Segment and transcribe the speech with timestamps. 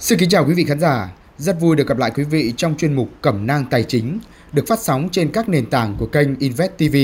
[0.00, 2.76] Xin kính chào quý vị khán giả, rất vui được gặp lại quý vị trong
[2.76, 4.18] chuyên mục Cẩm nang tài chính
[4.52, 6.96] được phát sóng trên các nền tảng của kênh Invest TV.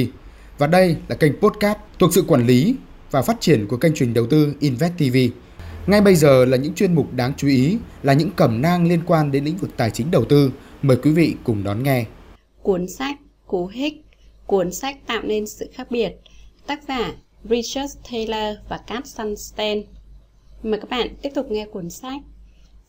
[0.58, 2.74] Và đây là kênh podcast thuộc sự quản lý
[3.10, 5.16] và phát triển của kênh truyền đầu tư Invest TV.
[5.86, 9.00] Ngay bây giờ là những chuyên mục đáng chú ý, là những cẩm nang liên
[9.06, 10.52] quan đến lĩnh vực tài chính đầu tư.
[10.82, 12.04] Mời quý vị cùng đón nghe.
[12.62, 13.16] Cuốn sách
[13.46, 14.04] Cú Hích
[14.46, 16.12] Cuốn sách tạo nên sự khác biệt
[16.66, 17.12] Tác giả
[17.50, 19.82] Richard Taylor và Kat Sunstein
[20.62, 22.20] Mời các bạn tiếp tục nghe cuốn sách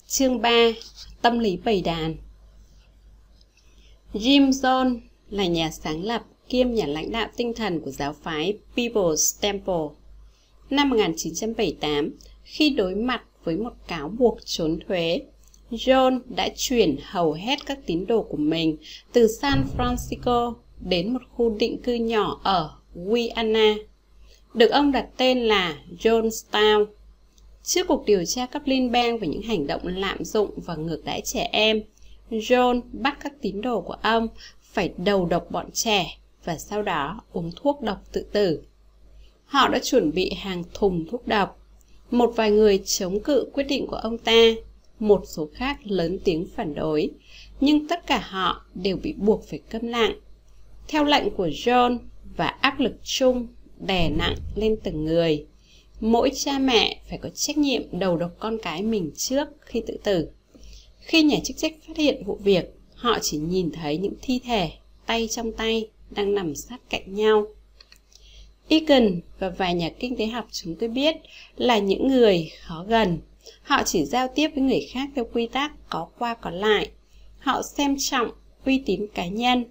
[0.07, 0.71] Chương 3
[1.21, 2.15] Tâm lý bầy đàn
[4.13, 8.57] Jim Jones là nhà sáng lập kiêm nhà lãnh đạo tinh thần của giáo phái
[8.75, 9.97] People's Temple.
[10.69, 12.09] Năm 1978,
[12.43, 15.21] khi đối mặt với một cáo buộc trốn thuế,
[15.71, 18.77] John đã chuyển hầu hết các tín đồ của mình
[19.13, 23.75] từ San Francisco đến một khu định cư nhỏ ở Guyana,
[24.53, 26.85] được ông đặt tên là Johnstown.
[27.65, 31.01] Trước cuộc điều tra cấp liên bang về những hành động lạm dụng và ngược
[31.05, 31.83] đãi trẻ em,
[32.31, 34.27] John bắt các tín đồ của ông
[34.61, 38.61] phải đầu độc bọn trẻ và sau đó uống thuốc độc tự tử.
[39.45, 41.59] Họ đã chuẩn bị hàng thùng thuốc độc.
[42.11, 44.49] Một vài người chống cự quyết định của ông ta,
[44.99, 47.09] một số khác lớn tiếng phản đối,
[47.59, 50.19] nhưng tất cả họ đều bị buộc phải câm lặng.
[50.87, 51.97] Theo lệnh của John
[52.37, 53.47] và áp lực chung
[53.79, 55.45] đè nặng lên từng người,
[55.99, 59.97] mỗi cha mẹ phải có trách nhiệm đầu độc con cái mình trước khi tự
[60.03, 60.27] tử.
[60.99, 62.65] Khi nhà chức trách phát hiện vụ việc,
[62.95, 64.71] họ chỉ nhìn thấy những thi thể
[65.05, 67.45] tay trong tay đang nằm sát cạnh nhau.
[68.67, 71.15] Egan và vài nhà kinh tế học chúng tôi biết
[71.57, 73.17] là những người khó gần.
[73.61, 76.89] Họ chỉ giao tiếp với người khác theo quy tắc có qua có lại.
[77.39, 78.31] Họ xem trọng
[78.65, 79.63] uy tín cá nhân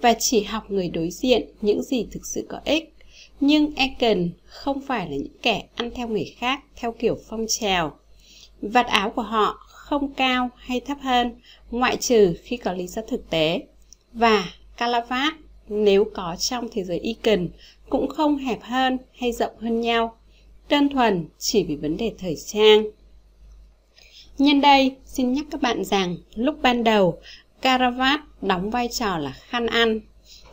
[0.00, 2.94] và chỉ học người đối diện những gì thực sự có ích.
[3.40, 7.98] Nhưng Egan không phải là những kẻ ăn theo người khác theo kiểu phong trào.
[8.62, 13.02] Vạt áo của họ không cao hay thấp hơn, ngoại trừ khi có lý do
[13.08, 13.62] thực tế.
[14.12, 14.44] Và
[14.76, 15.34] calavat
[15.68, 17.48] nếu có trong thế giới Icon
[17.88, 20.16] cũng không hẹp hơn hay rộng hơn nhau,
[20.68, 22.84] đơn thuần chỉ vì vấn đề thời trang.
[24.38, 27.18] Nhân đây, xin nhắc các bạn rằng lúc ban đầu,
[27.62, 30.00] caravat đóng vai trò là khăn ăn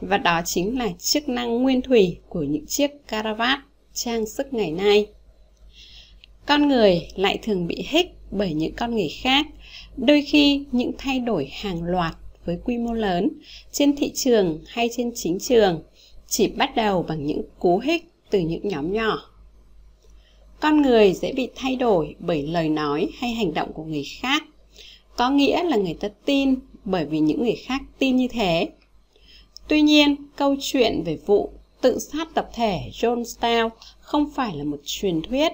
[0.07, 3.59] và đó chính là chức năng nguyên thủy của những chiếc caravat
[3.93, 5.07] trang sức ngày nay.
[6.45, 9.45] Con người lại thường bị hích bởi những con người khác,
[9.97, 12.15] đôi khi những thay đổi hàng loạt
[12.45, 13.29] với quy mô lớn
[13.71, 15.83] trên thị trường hay trên chính trường
[16.27, 19.31] chỉ bắt đầu bằng những cú hích từ những nhóm nhỏ.
[20.59, 24.43] Con người dễ bị thay đổi bởi lời nói hay hành động của người khác.
[25.17, 26.55] Có nghĩa là người ta tin
[26.85, 28.69] bởi vì những người khác tin như thế.
[29.67, 31.49] Tuy nhiên, câu chuyện về vụ
[31.81, 35.53] tự sát tập thể John Stout không phải là một truyền thuyết.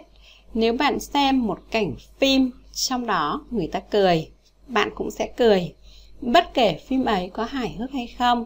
[0.53, 4.27] Nếu bạn xem một cảnh phim trong đó người ta cười,
[4.67, 5.73] bạn cũng sẽ cười.
[6.21, 8.45] Bất kể phim ấy có hài hước hay không,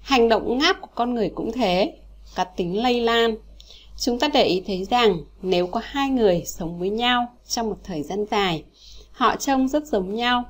[0.00, 1.92] hành động ngáp của con người cũng thế,
[2.36, 3.36] có tính lây lan.
[3.98, 7.78] Chúng ta để ý thấy rằng nếu có hai người sống với nhau trong một
[7.84, 8.64] thời gian dài,
[9.12, 10.44] họ trông rất giống nhau.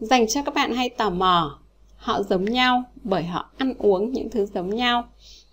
[0.00, 1.58] Dành cho các bạn hay tò mò,
[2.00, 5.08] họ giống nhau bởi họ ăn uống những thứ giống nhau,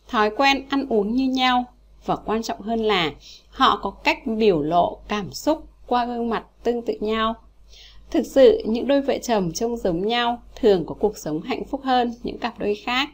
[0.08, 1.66] thói quen ăn uống như nhau
[2.06, 3.12] và quan trọng hơn là
[3.50, 7.34] họ có cách biểu lộ cảm xúc qua gương mặt tương tự nhau.
[8.12, 11.82] Thực sự, những đôi vợ chồng trông giống nhau thường có cuộc sống hạnh phúc
[11.84, 13.10] hơn những cặp đôi khác.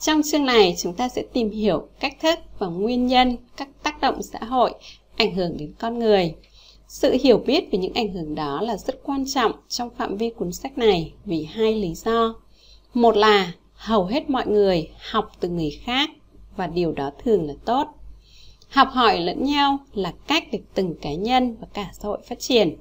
[0.00, 4.00] Trong chương này, chúng ta sẽ tìm hiểu cách thức và nguyên nhân các tác
[4.00, 4.74] động xã hội
[5.16, 6.34] ảnh hưởng đến con người.
[6.88, 10.30] Sự hiểu biết về những ảnh hưởng đó là rất quan trọng trong phạm vi
[10.30, 12.34] cuốn sách này vì hai lý do.
[12.94, 16.10] Một là hầu hết mọi người học từ người khác
[16.56, 17.86] và điều đó thường là tốt.
[18.68, 22.40] Học hỏi lẫn nhau là cách để từng cá nhân và cả xã hội phát
[22.40, 22.76] triển.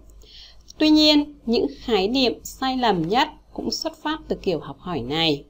[0.78, 5.02] Tuy nhiên, những khái niệm sai lầm nhất cũng xuất phát từ kiểu học hỏi
[5.02, 5.44] này.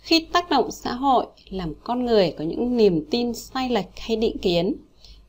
[0.00, 4.16] Khi tác động xã hội làm con người có những niềm tin sai lệch hay
[4.16, 4.74] định kiến,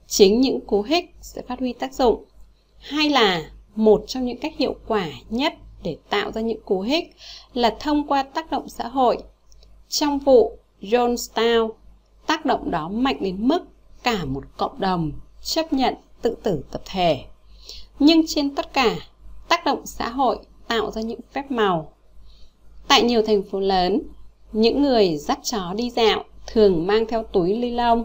[0.07, 2.23] chính những cú hích sẽ phát huy tác dụng.
[2.79, 5.53] Hay là một trong những cách hiệu quả nhất
[5.83, 7.15] để tạo ra những cú hích
[7.53, 9.17] là thông qua tác động xã hội.
[9.89, 11.69] Trong vụ Johnstown,
[12.27, 13.63] tác động đó mạnh đến mức
[14.03, 15.11] cả một cộng đồng
[15.43, 17.23] chấp nhận tự tử tập thể.
[17.99, 18.95] Nhưng trên tất cả,
[19.47, 21.93] tác động xã hội tạo ra những phép màu.
[22.87, 24.01] Tại nhiều thành phố lớn,
[24.51, 28.03] những người dắt chó đi dạo thường mang theo túi ly lông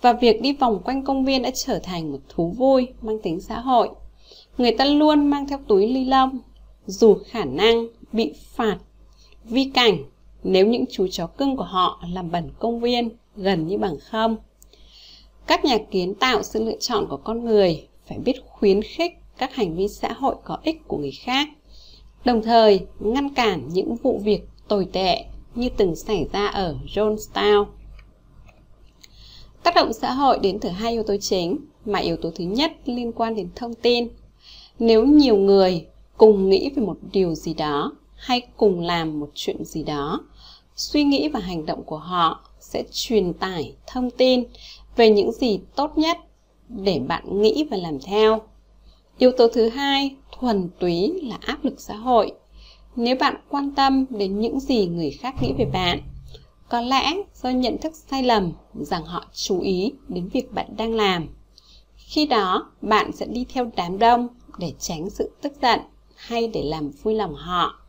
[0.00, 3.40] và việc đi vòng quanh công viên đã trở thành một thú vui mang tính
[3.40, 3.90] xã hội.
[4.58, 6.38] Người ta luôn mang theo túi ly lông
[6.86, 8.78] dù khả năng bị phạt
[9.44, 9.98] vi cảnh
[10.44, 14.36] nếu những chú chó cưng của họ làm bẩn công viên gần như bằng không.
[15.46, 19.54] Các nhà kiến tạo sự lựa chọn của con người phải biết khuyến khích các
[19.54, 21.48] hành vi xã hội có ích của người khác,
[22.24, 25.24] đồng thời ngăn cản những vụ việc tồi tệ
[25.54, 27.66] như từng xảy ra ở Jonestown.
[29.62, 32.72] Tác động xã hội đến từ hai yếu tố chính, mà yếu tố thứ nhất
[32.84, 34.08] liên quan đến thông tin.
[34.78, 35.86] Nếu nhiều người
[36.16, 40.20] cùng nghĩ về một điều gì đó hay cùng làm một chuyện gì đó,
[40.76, 44.44] suy nghĩ và hành động của họ sẽ truyền tải thông tin
[44.96, 46.18] về những gì tốt nhất
[46.68, 48.40] để bạn nghĩ và làm theo.
[49.18, 52.32] Yếu tố thứ hai thuần túy là áp lực xã hội.
[52.96, 56.00] Nếu bạn quan tâm đến những gì người khác nghĩ về bạn,
[56.68, 60.94] có lẽ do nhận thức sai lầm rằng họ chú ý đến việc bạn đang
[60.94, 61.28] làm.
[61.96, 64.28] Khi đó, bạn sẽ đi theo đám đông
[64.58, 65.80] để tránh sự tức giận
[66.16, 67.80] hay để làm vui lòng họ.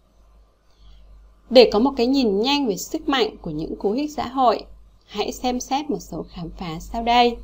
[1.50, 4.66] Để có một cái nhìn nhanh về sức mạnh của những cú hích xã hội,
[5.06, 7.38] hãy xem xét một số khám phá sau đây.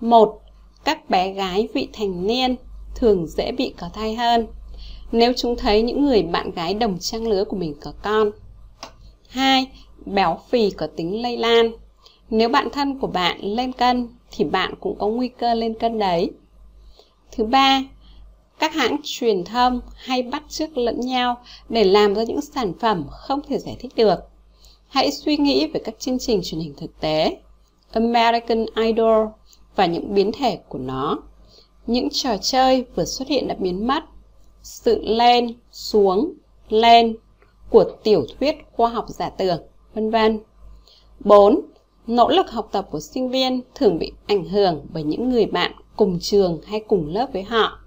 [0.00, 0.40] một
[0.84, 2.56] Các bé gái vị thành niên
[2.94, 4.46] thường dễ bị có thai hơn
[5.12, 8.30] nếu chúng thấy những người bạn gái đồng trang lứa của mình có con.
[9.28, 9.66] 2.
[10.06, 11.72] Béo phì có tính lây lan.
[12.30, 15.98] Nếu bạn thân của bạn lên cân thì bạn cũng có nguy cơ lên cân
[15.98, 16.30] đấy.
[17.32, 17.82] Thứ ba,
[18.62, 21.36] các hãng truyền thông hay bắt chước lẫn nhau
[21.68, 24.18] để làm ra những sản phẩm không thể giải thích được.
[24.88, 27.36] Hãy suy nghĩ về các chương trình truyền hình thực tế,
[27.92, 29.26] American Idol
[29.76, 31.18] và những biến thể của nó.
[31.86, 34.04] Những trò chơi vừa xuất hiện đã biến mất.
[34.62, 36.32] Sự lên, xuống,
[36.68, 37.16] lên
[37.70, 39.62] của tiểu thuyết khoa học giả tưởng,
[39.94, 40.40] vân vân.
[41.20, 41.60] 4.
[42.06, 45.72] Nỗ lực học tập của sinh viên thường bị ảnh hưởng bởi những người bạn
[45.96, 47.81] cùng trường hay cùng lớp với họ.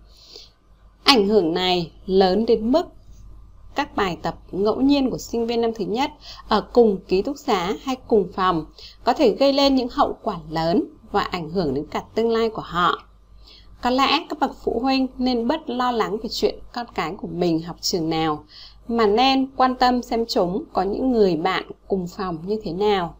[1.05, 2.87] Ảnh hưởng này lớn đến mức
[3.75, 6.11] các bài tập ngẫu nhiên của sinh viên năm thứ nhất
[6.47, 8.65] ở cùng ký túc xá hay cùng phòng
[9.03, 12.49] có thể gây lên những hậu quả lớn và ảnh hưởng đến cả tương lai
[12.49, 13.03] của họ.
[13.81, 17.27] Có lẽ các bậc phụ huynh nên bớt lo lắng về chuyện con cái của
[17.27, 18.43] mình học trường nào,
[18.87, 23.15] mà nên quan tâm xem chúng có những người bạn cùng phòng như thế nào.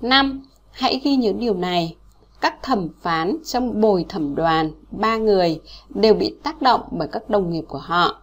[0.00, 0.42] 5.
[0.70, 1.96] Hãy ghi nhớ điều này.
[2.40, 7.30] Các thẩm phán trong bồi thẩm đoàn, ba người, đều bị tác động bởi các
[7.30, 8.22] đồng nghiệp của họ.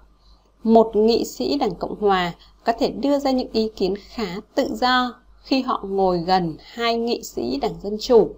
[0.64, 2.34] Một nghị sĩ Đảng Cộng Hòa
[2.64, 5.14] có thể đưa ra những ý kiến khá tự do
[5.44, 8.36] khi họ ngồi gần hai nghị sĩ Đảng Dân Chủ.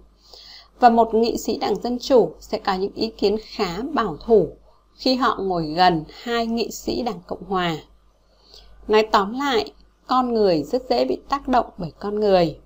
[0.80, 4.48] Và một nghị sĩ Đảng Dân Chủ sẽ có những ý kiến khá bảo thủ
[4.94, 7.76] khi họ ngồi gần hai nghị sĩ Đảng Cộng Hòa.
[8.88, 9.72] Nói tóm lại,
[10.06, 12.58] con người rất dễ bị tác động bởi con người.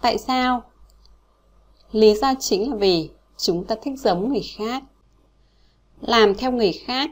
[0.00, 0.62] Tại sao?
[1.94, 4.82] Lý do chính là vì chúng ta thích giống người khác.
[6.00, 7.10] Làm theo người khác.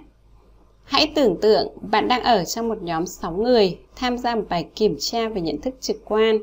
[0.84, 4.66] Hãy tưởng tượng bạn đang ở trong một nhóm 6 người tham gia một bài
[4.74, 6.38] kiểm tra về nhận thức trực quan.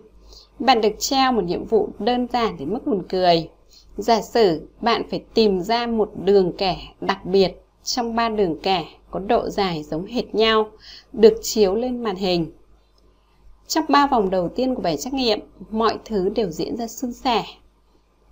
[0.59, 3.49] Bạn được trao một nhiệm vụ đơn giản đến mức buồn cười.
[3.97, 7.51] Giả sử bạn phải tìm ra một đường kẻ đặc biệt
[7.83, 10.69] trong ba đường kẻ có độ dài giống hệt nhau,
[11.13, 12.51] được chiếu lên màn hình.
[13.67, 15.39] Trong ba vòng đầu tiên của bài trắc nghiệm,
[15.69, 17.43] mọi thứ đều diễn ra suôn sẻ.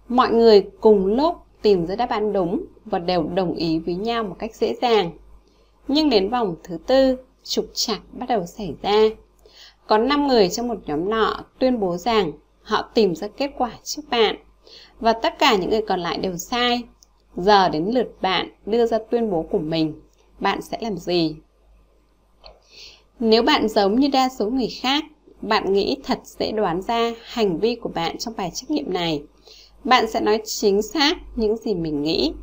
[0.08, 4.24] Mọi người cùng lúc tìm ra đáp án đúng và đều đồng ý với nhau
[4.24, 5.12] một cách dễ dàng.
[5.88, 9.02] Nhưng đến vòng thứ tư, trục trặc bắt đầu xảy ra.
[9.88, 12.32] Có 5 người trong một nhóm nọ tuyên bố rằng
[12.62, 14.36] họ tìm ra kết quả trước bạn
[15.00, 16.84] và tất cả những người còn lại đều sai.
[17.36, 20.02] Giờ đến lượt bạn đưa ra tuyên bố của mình.
[20.40, 21.36] Bạn sẽ làm gì?
[23.20, 25.04] Nếu bạn giống như đa số người khác,
[25.42, 29.24] bạn nghĩ thật dễ đoán ra hành vi của bạn trong bài trắc nghiệm này.
[29.84, 32.34] Bạn sẽ nói chính xác những gì mình nghĩ.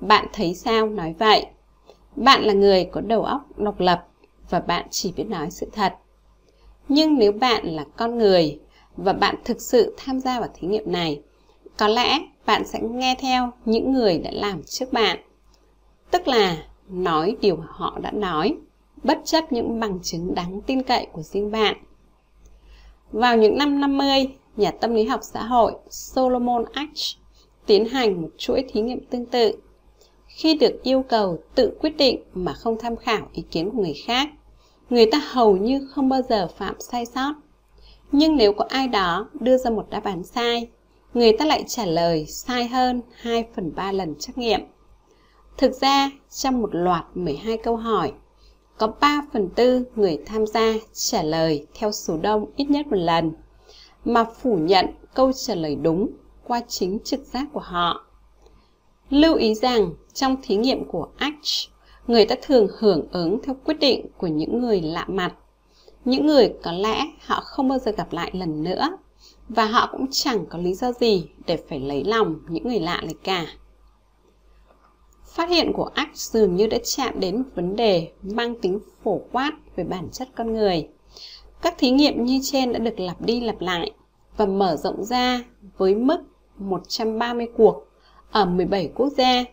[0.00, 1.46] Bạn thấy sao nói vậy?
[2.16, 4.06] Bạn là người có đầu óc độc lập
[4.50, 5.94] và bạn chỉ biết nói sự thật.
[6.88, 8.60] Nhưng nếu bạn là con người
[8.96, 11.22] và bạn thực sự tham gia vào thí nghiệm này,
[11.76, 15.18] có lẽ bạn sẽ nghe theo những người đã làm trước bạn.
[16.10, 16.56] Tức là
[16.88, 18.56] nói điều họ đã nói,
[19.02, 21.76] bất chấp những bằng chứng đáng tin cậy của riêng bạn.
[23.12, 27.18] Vào những năm 50, nhà tâm lý học xã hội Solomon Asch
[27.66, 29.52] tiến hành một chuỗi thí nghiệm tương tự.
[30.26, 33.94] Khi được yêu cầu tự quyết định mà không tham khảo ý kiến của người
[34.06, 34.28] khác,
[34.90, 37.34] người ta hầu như không bao giờ phạm sai sót.
[38.12, 40.68] Nhưng nếu có ai đó đưa ra một đáp án sai,
[41.14, 44.60] người ta lại trả lời sai hơn 2 phần 3 lần trắc nghiệm.
[45.56, 48.12] Thực ra, trong một loạt 12 câu hỏi,
[48.78, 52.96] có 3 phần tư người tham gia trả lời theo số đông ít nhất một
[52.96, 53.32] lần,
[54.04, 56.10] mà phủ nhận câu trả lời đúng
[56.44, 58.04] qua chính trực giác của họ.
[59.10, 61.70] Lưu ý rằng trong thí nghiệm của Ash,
[62.06, 65.34] người ta thường hưởng ứng theo quyết định của những người lạ mặt.
[66.04, 68.98] Những người có lẽ họ không bao giờ gặp lại lần nữa
[69.48, 73.00] và họ cũng chẳng có lý do gì để phải lấy lòng những người lạ
[73.00, 73.46] này cả.
[75.26, 79.20] Phát hiện của Ash dường như đã chạm đến một vấn đề mang tính phổ
[79.32, 80.88] quát về bản chất con người.
[81.62, 83.90] Các thí nghiệm như trên đã được lặp đi lặp lại
[84.36, 85.44] và mở rộng ra
[85.76, 86.18] với mức
[86.56, 87.88] 130 cuộc
[88.30, 89.44] ở 17 quốc gia,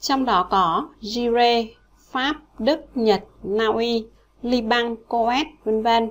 [0.00, 1.64] trong đó có Gire,
[2.10, 4.06] Pháp, Đức, Nhật, Na Uy,
[4.42, 6.10] Liban, Coet, vân vân.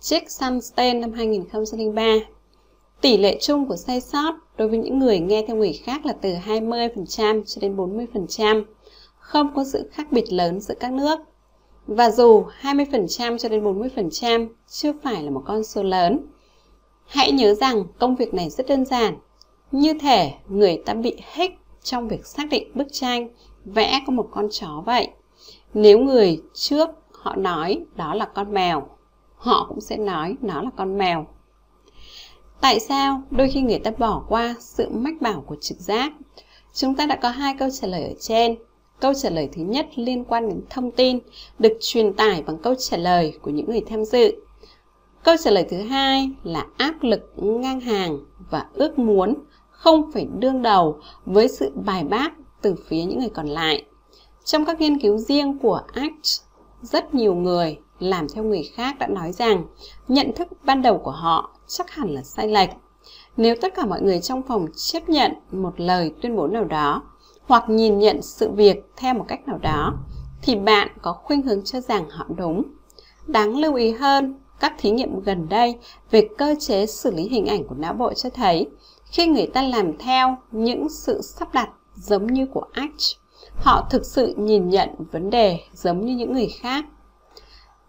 [0.00, 2.02] Chiếc Sunstein năm 2003
[3.00, 6.12] Tỷ lệ chung của sai sót đối với những người nghe theo người khác là
[6.12, 8.64] từ 20% cho đến 40%,
[9.18, 11.20] không có sự khác biệt lớn giữa các nước.
[11.90, 16.26] Và dù 20% cho đến 40% chưa phải là một con số lớn,
[17.06, 19.18] hãy nhớ rằng công việc này rất đơn giản.
[19.72, 23.28] Như thể người ta bị hích trong việc xác định bức tranh
[23.64, 25.08] vẽ có một con chó vậy.
[25.74, 28.88] Nếu người trước họ nói đó là con mèo,
[29.36, 31.26] họ cũng sẽ nói nó là con mèo.
[32.60, 36.12] Tại sao đôi khi người ta bỏ qua sự mách bảo của trực giác?
[36.74, 38.56] Chúng ta đã có hai câu trả lời ở trên.
[39.00, 41.18] Câu trả lời thứ nhất liên quan đến thông tin
[41.58, 44.34] được truyền tải bằng câu trả lời của những người tham dự.
[45.22, 48.18] Câu trả lời thứ hai là áp lực ngang hàng
[48.50, 49.34] và ước muốn
[49.70, 53.84] không phải đương đầu với sự bài bác từ phía những người còn lại.
[54.44, 56.42] Trong các nghiên cứu riêng của ACT,
[56.82, 59.64] rất nhiều người làm theo người khác đã nói rằng
[60.08, 62.70] nhận thức ban đầu của họ chắc hẳn là sai lệch.
[63.36, 67.02] Nếu tất cả mọi người trong phòng chấp nhận một lời tuyên bố nào đó
[67.50, 69.94] hoặc nhìn nhận sự việc theo một cách nào đó
[70.42, 72.62] thì bạn có khuynh hướng cho rằng họ đúng.
[73.26, 75.78] Đáng lưu ý hơn, các thí nghiệm gần đây
[76.10, 78.68] về cơ chế xử lý hình ảnh của não bộ cho thấy
[79.12, 83.18] khi người ta làm theo những sự sắp đặt giống như của Arch,
[83.56, 86.84] họ thực sự nhìn nhận vấn đề giống như những người khác.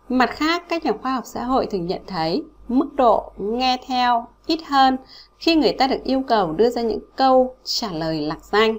[0.09, 4.27] Mặt khác, các nhà khoa học xã hội thường nhận thấy mức độ nghe theo
[4.45, 4.97] ít hơn
[5.39, 8.77] khi người ta được yêu cầu đưa ra những câu trả lời lạc danh.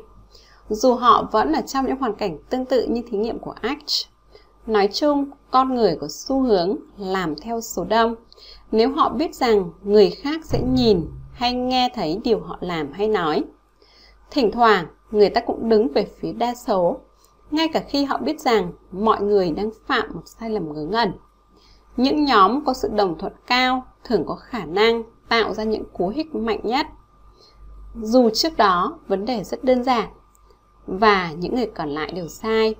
[0.75, 4.09] Dù họ vẫn ở trong những hoàn cảnh tương tự như thí nghiệm của Arch.
[4.67, 8.15] Nói chung, con người có xu hướng làm theo số đông.
[8.71, 13.09] Nếu họ biết rằng người khác sẽ nhìn hay nghe thấy điều họ làm hay
[13.09, 13.45] nói.
[14.31, 16.97] Thỉnh thoảng, người ta cũng đứng về phía đa số,
[17.51, 21.13] ngay cả khi họ biết rằng mọi người đang phạm một sai lầm ngớ ngẩn.
[21.97, 26.09] Những nhóm có sự đồng thuận cao thường có khả năng tạo ra những cú
[26.09, 26.87] hích mạnh nhất.
[28.03, 30.09] Dù trước đó vấn đề rất đơn giản
[30.87, 32.75] và những người còn lại đều sai.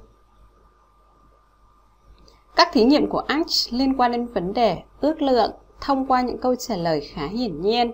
[2.57, 6.39] Các thí nghiệm của Arch liên quan đến vấn đề ước lượng thông qua những
[6.39, 7.93] câu trả lời khá hiển nhiên.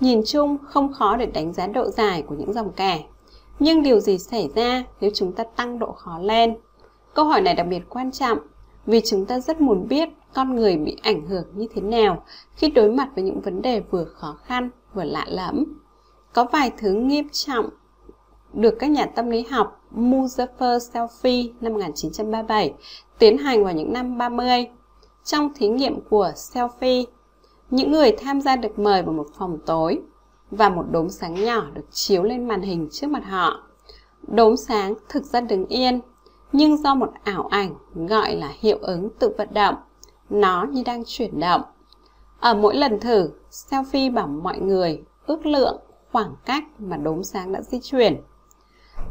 [0.00, 3.04] Nhìn chung, không khó để đánh giá độ dài của những dòng kẻ.
[3.58, 6.56] Nhưng điều gì xảy ra nếu chúng ta tăng độ khó lên?
[7.14, 8.38] Câu hỏi này đặc biệt quan trọng,
[8.86, 12.24] vì chúng ta rất muốn biết con người bị ảnh hưởng như thế nào
[12.56, 15.64] khi đối mặt với những vấn đề vừa khó khăn, vừa lạ lẫm.
[16.32, 17.68] Có vài thứ nghiêm trọng
[18.56, 22.74] được các nhà tâm lý học Muzaffar Selfie năm 1937
[23.18, 24.68] tiến hành vào những năm 30.
[25.24, 27.04] Trong thí nghiệm của Selfie,
[27.70, 30.00] những người tham gia được mời vào một phòng tối
[30.50, 33.62] và một đốm sáng nhỏ được chiếu lên màn hình trước mặt họ.
[34.22, 36.00] Đốm sáng thực ra đứng yên
[36.52, 39.74] nhưng do một ảo ảnh gọi là hiệu ứng tự vận động,
[40.30, 41.62] nó như đang chuyển động.
[42.40, 45.76] Ở mỗi lần thử, selfie bảo mọi người ước lượng
[46.12, 48.20] khoảng cách mà đốm sáng đã di chuyển.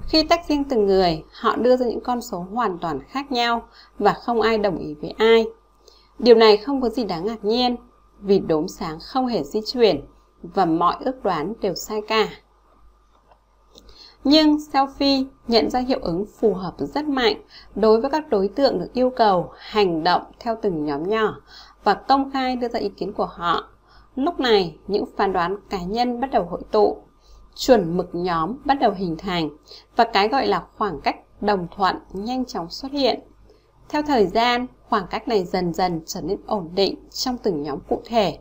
[0.08, 3.68] Khi tách riêng từng người, họ đưa ra những con số hoàn toàn khác nhau
[4.00, 5.46] và không ai đồng ý với ai.
[6.20, 7.76] Điều này không có gì đáng ngạc nhiên,
[8.20, 10.06] vì đốm sáng không hề di chuyển
[10.44, 12.30] và mọi ước đoán đều sai cả.
[14.24, 17.42] Nhưng selfie nhận ra hiệu ứng phù hợp rất mạnh
[17.76, 21.36] đối với các đối tượng được yêu cầu hành động theo từng nhóm nhỏ
[21.84, 23.64] và công khai đưa ra ý kiến của họ.
[24.16, 27.05] Lúc này, những phán đoán cá nhân bắt đầu hội tụ,
[27.56, 29.50] chuẩn mực nhóm bắt đầu hình thành
[29.96, 33.20] và cái gọi là khoảng cách đồng thuận nhanh chóng xuất hiện.
[33.90, 37.80] Theo thời gian, khoảng cách này dần dần trở nên ổn định trong từng nhóm
[37.90, 38.40] cụ thể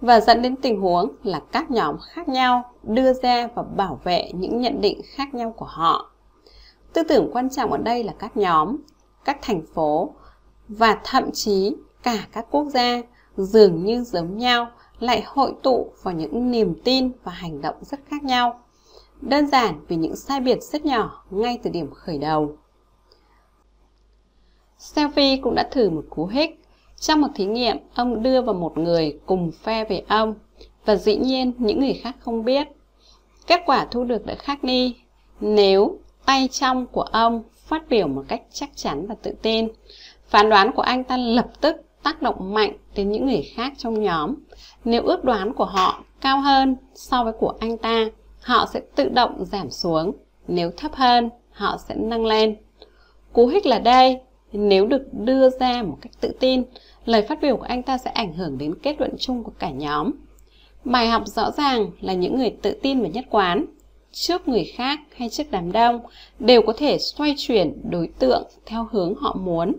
[0.00, 4.30] và dẫn đến tình huống là các nhóm khác nhau đưa ra và bảo vệ
[4.34, 6.10] những nhận định khác nhau của họ.
[6.92, 8.76] Tư tưởng quan trọng ở đây là các nhóm,
[9.24, 10.14] các thành phố
[10.68, 13.02] và thậm chí cả các quốc gia
[13.36, 14.70] dường như giống nhau
[15.02, 18.60] lại hội tụ vào những niềm tin và hành động rất khác nhau.
[19.20, 22.56] Đơn giản vì những sai biệt rất nhỏ ngay từ điểm khởi đầu.
[24.78, 26.60] Selfie cũng đã thử một cú hích
[26.96, 30.34] trong một thí nghiệm, ông đưa vào một người cùng phe về ông
[30.84, 32.68] và dĩ nhiên những người khác không biết.
[33.46, 34.96] Kết quả thu được đã khác đi.
[35.40, 39.68] Nếu tay trong của ông phát biểu một cách chắc chắn và tự tin,
[40.26, 44.02] phán đoán của anh ta lập tức tác động mạnh đến những người khác trong
[44.02, 44.34] nhóm.
[44.84, 49.08] Nếu ước đoán của họ cao hơn so với của anh ta, họ sẽ tự
[49.08, 50.12] động giảm xuống
[50.48, 52.56] nếu thấp hơn, họ sẽ nâng lên.
[53.32, 54.20] Cú hích là đây,
[54.52, 56.62] nếu được đưa ra một cách tự tin,
[57.04, 59.70] lời phát biểu của anh ta sẽ ảnh hưởng đến kết luận chung của cả
[59.70, 60.10] nhóm.
[60.84, 63.64] Bài học rõ ràng là những người tự tin và nhất quán,
[64.12, 66.00] trước người khác hay trước đám đông,
[66.38, 69.72] đều có thể xoay chuyển đối tượng theo hướng họ muốn.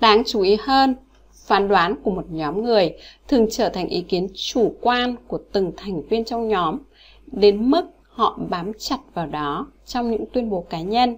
[0.00, 0.94] Đáng chú ý hơn,
[1.46, 2.92] phán đoán của một nhóm người
[3.28, 6.78] thường trở thành ý kiến chủ quan của từng thành viên trong nhóm,
[7.26, 11.16] đến mức họ bám chặt vào đó trong những tuyên bố cá nhân,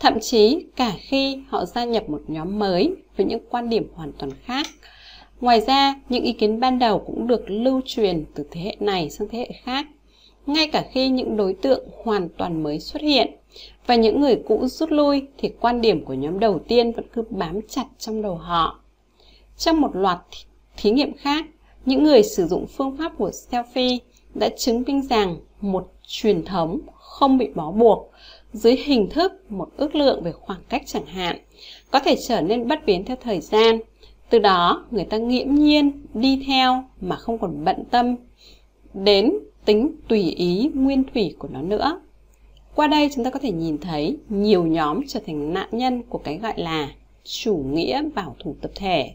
[0.00, 4.12] thậm chí cả khi họ gia nhập một nhóm mới với những quan điểm hoàn
[4.12, 4.66] toàn khác.
[5.40, 9.10] Ngoài ra, những ý kiến ban đầu cũng được lưu truyền từ thế hệ này
[9.10, 9.86] sang thế hệ khác,
[10.46, 13.37] ngay cả khi những đối tượng hoàn toàn mới xuất hiện
[13.88, 17.22] và những người cũ rút lui thì quan điểm của nhóm đầu tiên vẫn cứ
[17.30, 18.80] bám chặt trong đầu họ.
[19.56, 20.18] Trong một loạt
[20.76, 21.46] thí nghiệm khác,
[21.84, 23.98] những người sử dụng phương pháp của selfie
[24.34, 28.10] đã chứng minh rằng một truyền thống không bị bó buộc
[28.52, 31.38] dưới hình thức một ước lượng về khoảng cách chẳng hạn
[31.90, 33.80] có thể trở nên bất biến theo thời gian
[34.30, 38.16] từ đó người ta nghiễm nhiên đi theo mà không còn bận tâm
[38.94, 39.32] đến
[39.64, 42.00] tính tùy ý nguyên thủy của nó nữa
[42.78, 46.18] qua đây chúng ta có thể nhìn thấy nhiều nhóm trở thành nạn nhân của
[46.18, 46.88] cái gọi là
[47.24, 49.10] chủ nghĩa bảo thủ tập thể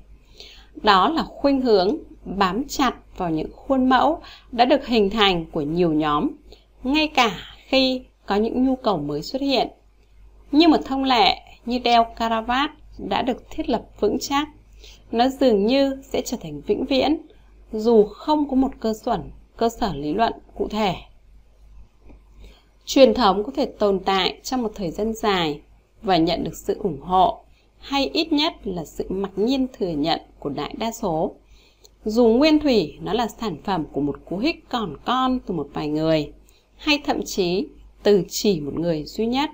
[0.76, 4.20] đó là khuynh hướng bám chặt vào những khuôn mẫu
[4.52, 6.30] đã được hình thành của nhiều nhóm
[6.84, 9.68] ngay cả khi có những nhu cầu mới xuất hiện.
[10.52, 14.48] Như một thông lệ như đeo caravat đã được thiết lập vững chắc,
[15.12, 17.18] nó dường như sẽ trở thành vĩnh viễn
[17.74, 19.20] dù không có một cơ sở,
[19.58, 20.96] cơ sở lý luận cụ thể.
[22.86, 25.62] Truyền thống có thể tồn tại trong một thời gian dài
[26.02, 27.44] và nhận được sự ủng hộ
[27.80, 31.36] hay ít nhất là sự mặc nhiên thừa nhận của đại đa số.
[32.06, 35.68] Dù nguyên thủy nó là sản phẩm của một cú hích còn con từ một
[35.74, 36.32] vài người,
[36.78, 37.68] hay thậm chí
[38.04, 39.50] từ chỉ một người duy nhất.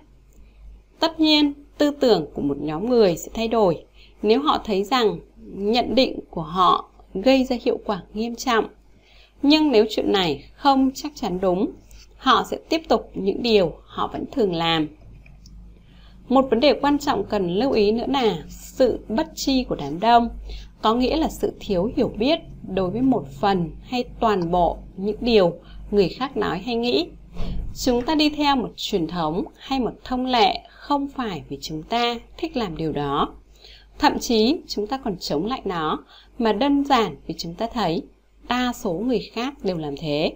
[1.00, 3.84] Tất nhiên, tư tưởng của một nhóm người sẽ thay đổi
[4.22, 8.66] nếu họ thấy rằng nhận định của họ gây ra hiệu quả nghiêm trọng.
[9.42, 11.72] Nhưng nếu chuyện này không chắc chắn đúng,
[12.20, 14.88] họ sẽ tiếp tục những điều họ vẫn thường làm.
[16.30, 20.00] Một vấn đề quan trọng cần lưu ý nữa là sự bất chi của đám
[20.00, 20.30] đông,
[20.82, 25.18] có nghĩa là sự thiếu hiểu biết đối với một phần hay toàn bộ những
[25.20, 25.54] điều
[25.92, 27.08] người khác nói hay nghĩ.
[27.76, 31.84] Chúng ta đi theo một truyền thống hay một thông lệ không phải vì chúng
[31.84, 33.34] ta thích làm điều đó.
[34.00, 36.04] Thậm chí chúng ta còn chống lại nó
[36.38, 38.04] mà đơn giản vì chúng ta thấy
[38.50, 40.34] đa số người khác đều làm thế.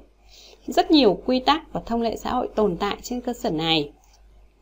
[0.67, 3.91] Rất nhiều quy tắc và thông lệ xã hội tồn tại trên cơ sở này.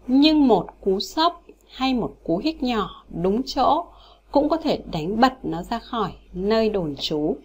[0.07, 3.85] Nhưng một cú sốc hay một cú hích nhỏ đúng chỗ
[4.31, 7.35] cũng có thể đánh bật nó ra khỏi nơi đồn trú.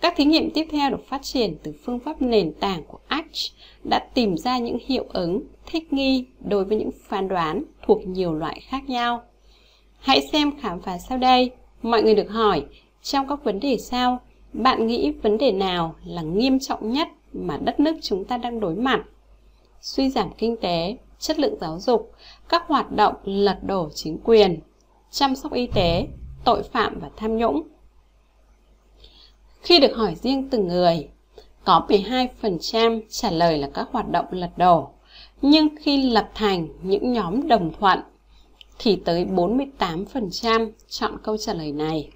[0.00, 3.52] Các thí nghiệm tiếp theo được phát triển từ phương pháp nền tảng của Arch
[3.84, 8.34] đã tìm ra những hiệu ứng thích nghi đối với những phán đoán thuộc nhiều
[8.34, 9.22] loại khác nhau.
[9.98, 11.50] Hãy xem khám phá sau đây.
[11.82, 12.64] Mọi người được hỏi,
[13.02, 14.20] trong các vấn đề sau,
[14.52, 18.60] bạn nghĩ vấn đề nào là nghiêm trọng nhất mà đất nước chúng ta đang
[18.60, 19.04] đối mặt?
[19.80, 22.12] Suy giảm kinh tế, chất lượng giáo dục,
[22.48, 24.60] các hoạt động lật đổ chính quyền,
[25.10, 26.06] chăm sóc y tế,
[26.44, 27.62] tội phạm và tham nhũng.
[29.62, 31.08] Khi được hỏi riêng từng người,
[31.64, 34.90] có 12% trả lời là các hoạt động lật đổ.
[35.42, 37.98] Nhưng khi lập thành những nhóm đồng thuận
[38.78, 42.10] thì tới 48% chọn câu trả lời này.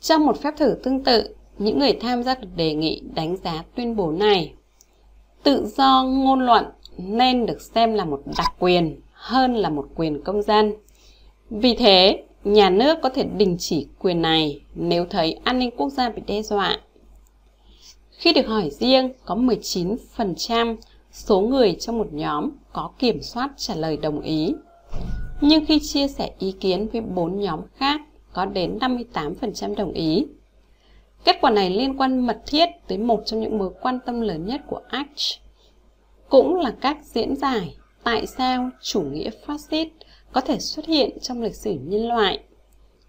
[0.00, 3.64] Trong một phép thử tương tự, những người tham gia được đề nghị đánh giá
[3.74, 4.52] tuyên bố này.
[5.42, 6.64] Tự do ngôn luận
[6.98, 10.72] nên được xem là một đặc quyền hơn là một quyền công dân.
[11.50, 15.88] Vì thế, nhà nước có thể đình chỉ quyền này nếu thấy an ninh quốc
[15.88, 16.78] gia bị đe dọa.
[18.10, 20.76] Khi được hỏi riêng, có 19%
[21.12, 24.54] số người trong một nhóm có kiểm soát trả lời đồng ý.
[25.40, 28.00] Nhưng khi chia sẻ ý kiến với bốn nhóm khác,
[28.32, 30.26] có đến 58% đồng ý.
[31.24, 34.46] Kết quả này liên quan mật thiết tới một trong những mối quan tâm lớn
[34.46, 35.42] nhất của Arch,
[36.28, 39.88] cũng là cách diễn giải tại sao chủ nghĩa phát xít
[40.32, 42.44] có thể xuất hiện trong lịch sử nhân loại.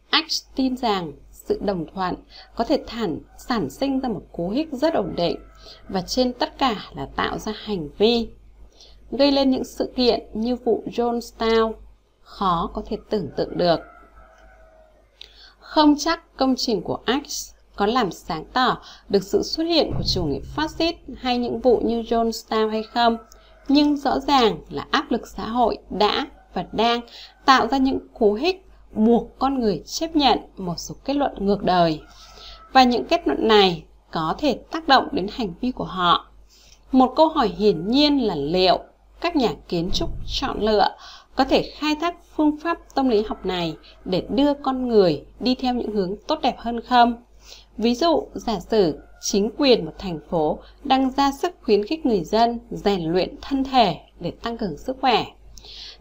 [0.09, 2.15] Arch tin rằng sự đồng thuận
[2.55, 5.35] có thể thản, sản sinh ra một cú hích rất ổn định
[5.89, 8.27] và trên tất cả là tạo ra hành vi
[9.11, 11.73] gây lên những sự kiện như vụ Jonestown
[12.21, 13.79] khó có thể tưởng tượng được.
[15.59, 18.77] Không chắc công trình của Axe có làm sáng tỏ
[19.09, 22.83] được sự xuất hiện của chủ nghĩa phát xít hay những vụ như Jonestown hay
[22.83, 23.17] không,
[23.67, 27.01] nhưng rõ ràng là áp lực xã hội đã và đang
[27.45, 31.63] tạo ra những cú hích buộc con người chấp nhận một số kết luận ngược
[31.63, 32.01] đời.
[32.73, 36.27] Và những kết luận này có thể tác động đến hành vi của họ.
[36.91, 38.79] Một câu hỏi hiển nhiên là liệu
[39.21, 40.87] các nhà kiến trúc chọn lựa
[41.35, 45.55] có thể khai thác phương pháp tâm lý học này để đưa con người đi
[45.55, 47.23] theo những hướng tốt đẹp hơn không?
[47.77, 52.23] Ví dụ, giả sử chính quyền một thành phố đang ra sức khuyến khích người
[52.23, 55.25] dân rèn luyện thân thể để tăng cường sức khỏe.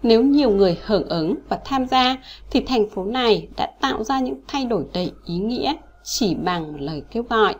[0.02, 2.16] Nếu nhiều người hưởng ứng và tham gia
[2.50, 6.80] thì thành phố này đã tạo ra những thay đổi đầy ý nghĩa chỉ bằng
[6.80, 7.54] lời kêu gọi.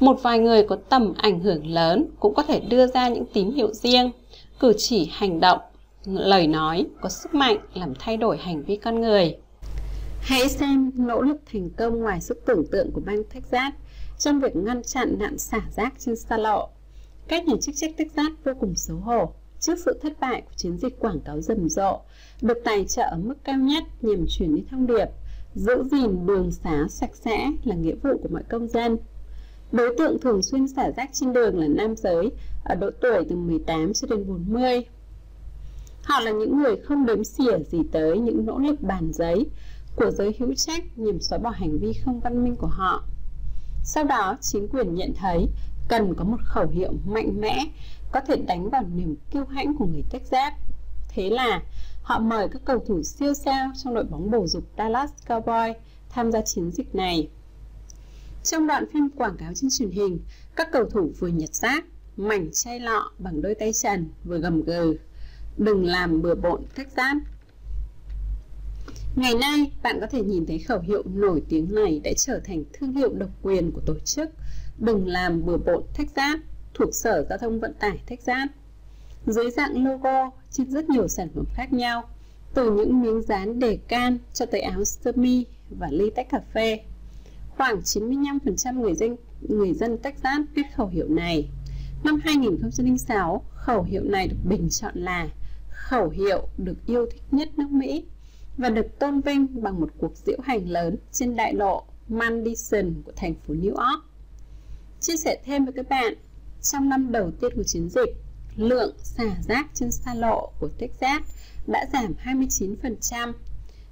[0.00, 3.50] Một vài người có tầm ảnh hưởng lớn cũng có thể đưa ra những tín
[3.50, 4.10] hiệu riêng,
[4.60, 5.58] cử chỉ hành động,
[6.06, 9.36] lời nói có sức mạnh làm thay đổi hành vi con người.
[10.26, 13.74] Hãy xem nỗ lực thành công ngoài sức tưởng tượng của bang Texas
[14.18, 16.68] trong việc ngăn chặn nạn xả rác trên xa lộ.
[17.28, 20.78] Các nhà chức trách Texas vô cùng xấu hổ trước sự thất bại của chiến
[20.78, 22.00] dịch quảng cáo rầm rộ,
[22.42, 25.06] được tài trợ ở mức cao nhất nhằm truyền đi thông điệp,
[25.54, 28.96] giữ gìn đường xá sạch sẽ là nghĩa vụ của mọi công dân.
[29.72, 32.30] Đối tượng thường xuyên xả rác trên đường là nam giới
[32.64, 34.84] ở độ tuổi từ 18 cho đến 40.
[36.02, 39.46] Họ là những người không đếm xỉa gì tới những nỗ lực bàn giấy
[39.96, 43.04] của giới hữu trách nhằm xóa bỏ hành vi không văn minh của họ.
[43.84, 45.48] Sau đó, chính quyền nhận thấy
[45.88, 47.64] cần có một khẩu hiệu mạnh mẽ
[48.12, 50.52] có thể đánh vào niềm kiêu hãnh của người Texas.
[51.08, 51.62] Thế là
[52.02, 55.74] họ mời các cầu thủ siêu sao trong đội bóng bầu dục Dallas Cowboys
[56.08, 57.28] tham gia chiến dịch này.
[58.42, 60.20] Trong đoạn phim quảng cáo trên truyền hình,
[60.56, 61.84] các cầu thủ vừa nhặt rác,
[62.16, 64.96] mảnh chai lọ bằng đôi tay trần vừa gầm gừ.
[65.56, 67.16] Đừng làm bừa bộn Texas.
[69.16, 72.64] Ngày nay, bạn có thể nhìn thấy khẩu hiệu nổi tiếng này đã trở thành
[72.72, 74.30] thương hiệu độc quyền của tổ chức
[74.78, 76.40] Đừng làm bừa bộn Texas
[76.74, 78.48] thuộc Sở Giao thông Vận tải Texas.
[79.26, 82.08] Dưới dạng logo trên rất nhiều sản phẩm khác nhau,
[82.54, 86.40] từ những miếng dán đề can cho tới áo sơ mi và ly tách cà
[86.54, 86.80] phê.
[87.48, 91.48] Khoảng 95% người dân người dân Texas biết khẩu hiệu này.
[92.04, 95.28] Năm 2006, khẩu hiệu này được bình chọn là
[95.70, 98.04] khẩu hiệu được yêu thích nhất nước Mỹ
[98.58, 103.12] và được tôn vinh bằng một cuộc diễu hành lớn trên đại lộ Madison của
[103.16, 104.04] thành phố New York.
[105.00, 106.14] Chia sẻ thêm với các bạn,
[106.62, 108.16] trong năm đầu tiên của chiến dịch,
[108.56, 111.22] lượng xả rác trên xa lộ của Texas
[111.66, 113.32] đã giảm 29%.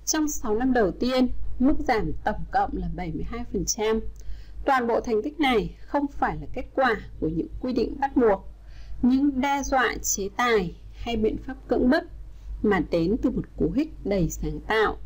[0.05, 4.01] Trong 6 năm đầu tiên, mức giảm tổng cộng là 72%.
[4.64, 8.16] Toàn bộ thành tích này không phải là kết quả của những quy định bắt
[8.16, 8.48] buộc,
[9.03, 12.05] những đe dọa chế tài hay biện pháp cưỡng bức
[12.62, 14.96] mà đến từ một cú hích đầy sáng tạo.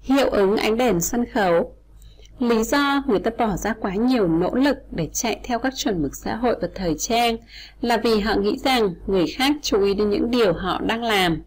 [0.00, 1.76] Hiệu ứng ánh đèn sân khấu
[2.38, 6.02] Lý do người ta bỏ ra quá nhiều nỗ lực để chạy theo các chuẩn
[6.02, 7.36] mực xã hội và thời trang
[7.80, 11.42] là vì họ nghĩ rằng người khác chú ý đến những điều họ đang làm.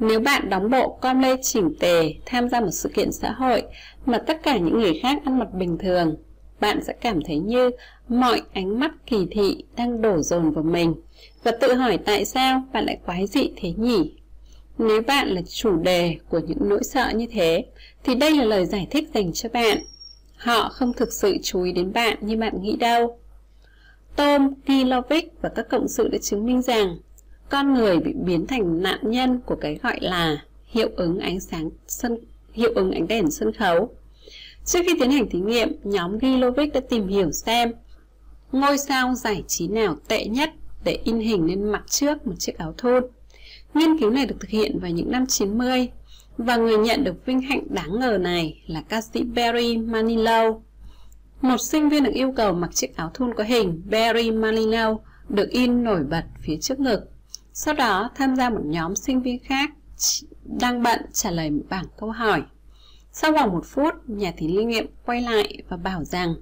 [0.00, 3.62] Nếu bạn đóng bộ com lê chỉnh tề tham gia một sự kiện xã hội
[4.06, 6.16] mà tất cả những người khác ăn mặc bình thường,
[6.60, 7.70] bạn sẽ cảm thấy như
[8.08, 10.94] mọi ánh mắt kỳ thị đang đổ dồn vào mình
[11.44, 14.21] và tự hỏi tại sao bạn lại quái dị thế nhỉ?
[14.78, 17.64] Nếu bạn là chủ đề của những nỗi sợ như thế,
[18.04, 19.78] thì đây là lời giải thích dành cho bạn.
[20.36, 23.18] Họ không thực sự chú ý đến bạn như bạn nghĩ đâu.
[24.16, 26.98] Tom Gilovic và các cộng sự đã chứng minh rằng
[27.48, 31.70] con người bị biến thành nạn nhân của cái gọi là hiệu ứng ánh sáng
[31.86, 32.18] sân
[32.52, 33.94] hiệu ứng ánh đèn sân khấu.
[34.64, 37.72] Trước khi tiến hành thí nghiệm, nhóm Gilovic đã tìm hiểu xem
[38.52, 40.50] ngôi sao giải trí nào tệ nhất
[40.84, 43.02] để in hình lên mặt trước một chiếc áo thun.
[43.74, 45.88] Nghiên cứu này được thực hiện vào những năm 90
[46.36, 50.60] và người nhận được vinh hạnh đáng ngờ này là ca sĩ Barry Manilow.
[51.40, 55.50] Một sinh viên được yêu cầu mặc chiếc áo thun có hình Barry Manilow được
[55.50, 57.00] in nổi bật phía trước ngực.
[57.52, 59.70] Sau đó tham gia một nhóm sinh viên khác
[60.44, 62.42] đang bận trả lời một bảng câu hỏi.
[63.12, 66.34] Sau khoảng một phút, nhà thí nghiệm quay lại và bảo rằng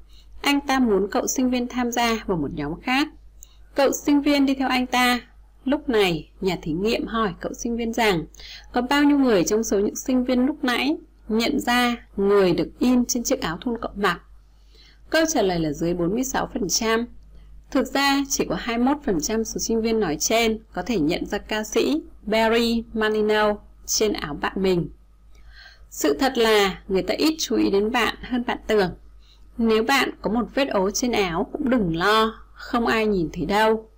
[0.42, 3.08] anh ta muốn cậu sinh viên tham gia vào một nhóm khác.
[3.74, 5.20] Cậu sinh viên đi theo anh ta
[5.64, 8.24] Lúc này, nhà thí nghiệm hỏi cậu sinh viên rằng
[8.72, 10.96] có bao nhiêu người trong số những sinh viên lúc nãy
[11.28, 14.20] nhận ra người được in trên chiếc áo thun cậu mặc.
[15.10, 17.06] Câu trả lời là dưới 46%.
[17.70, 21.64] Thực ra, chỉ có 21% số sinh viên nói trên có thể nhận ra ca
[21.64, 24.88] sĩ Barry Manilow trên áo bạn mình.
[25.90, 28.90] Sự thật là người ta ít chú ý đến bạn hơn bạn tưởng.
[29.58, 33.46] Nếu bạn có một vết ố trên áo cũng đừng lo, không ai nhìn thấy
[33.46, 33.89] đâu.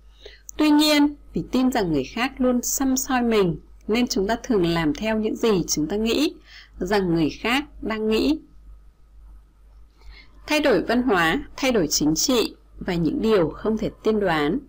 [0.57, 4.65] Tuy nhiên, vì tin rằng người khác luôn xăm soi mình, nên chúng ta thường
[4.65, 6.33] làm theo những gì chúng ta nghĩ
[6.77, 8.39] rằng người khác đang nghĩ.
[10.47, 14.59] Thay đổi văn hóa, thay đổi chính trị và những điều không thể tiên đoán.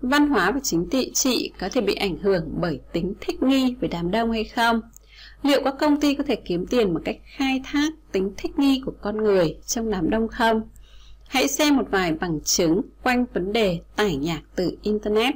[0.00, 3.74] Văn hóa và chính trị trị có thể bị ảnh hưởng bởi tính thích nghi
[3.80, 4.80] với đám đông hay không?
[5.42, 8.82] Liệu các công ty có thể kiếm tiền bằng cách khai thác tính thích nghi
[8.86, 10.62] của con người trong đám đông không?
[11.28, 15.34] Hãy xem một vài bằng chứng quanh vấn đề tải nhạc từ Internet.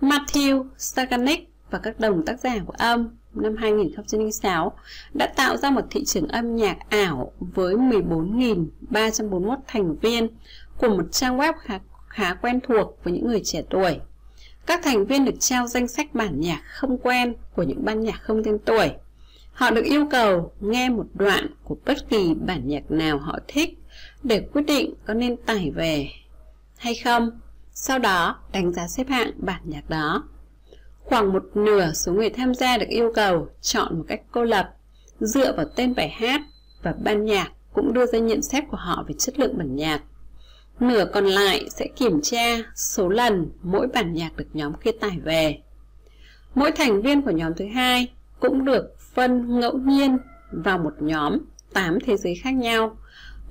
[0.00, 4.72] Matthew Staganik và các đồng tác giả của âm năm 2006
[5.14, 10.28] đã tạo ra một thị trường âm nhạc ảo với 14.341 thành viên
[10.78, 14.00] của một trang web khá, khá quen thuộc với những người trẻ tuổi.
[14.66, 18.20] Các thành viên được trao danh sách bản nhạc không quen của những ban nhạc
[18.22, 18.90] không tên tuổi.
[19.52, 23.78] Họ được yêu cầu nghe một đoạn của bất kỳ bản nhạc nào họ thích
[24.22, 26.08] để quyết định có nên tải về
[26.76, 27.30] hay không.
[27.72, 30.24] Sau đó, đánh giá xếp hạng bản nhạc đó.
[30.98, 34.74] Khoảng một nửa số người tham gia được yêu cầu chọn một cách cô lập,
[35.20, 36.40] dựa vào tên bài hát
[36.82, 40.02] và ban nhạc cũng đưa ra nhận xét của họ về chất lượng bản nhạc.
[40.80, 45.18] Nửa còn lại sẽ kiểm tra số lần mỗi bản nhạc được nhóm kia tải
[45.24, 45.58] về.
[46.54, 50.18] Mỗi thành viên của nhóm thứ hai cũng được phân ngẫu nhiên
[50.50, 51.38] vào một nhóm
[51.72, 52.96] 8 thế giới khác nhau.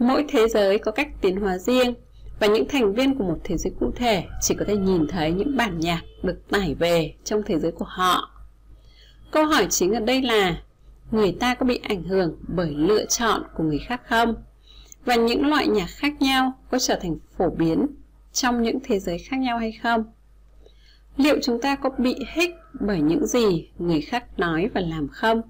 [0.01, 1.93] Mỗi thế giới có cách tiến hóa riêng
[2.39, 5.31] và những thành viên của một thế giới cụ thể chỉ có thể nhìn thấy
[5.31, 8.31] những bản nhạc được tải về trong thế giới của họ.
[9.31, 10.61] Câu hỏi chính ở đây là
[11.11, 14.35] người ta có bị ảnh hưởng bởi lựa chọn của người khác không?
[15.05, 17.87] Và những loại nhạc khác nhau có trở thành phổ biến
[18.33, 20.03] trong những thế giới khác nhau hay không?
[21.17, 25.41] Liệu chúng ta có bị hích bởi những gì người khác nói và làm không?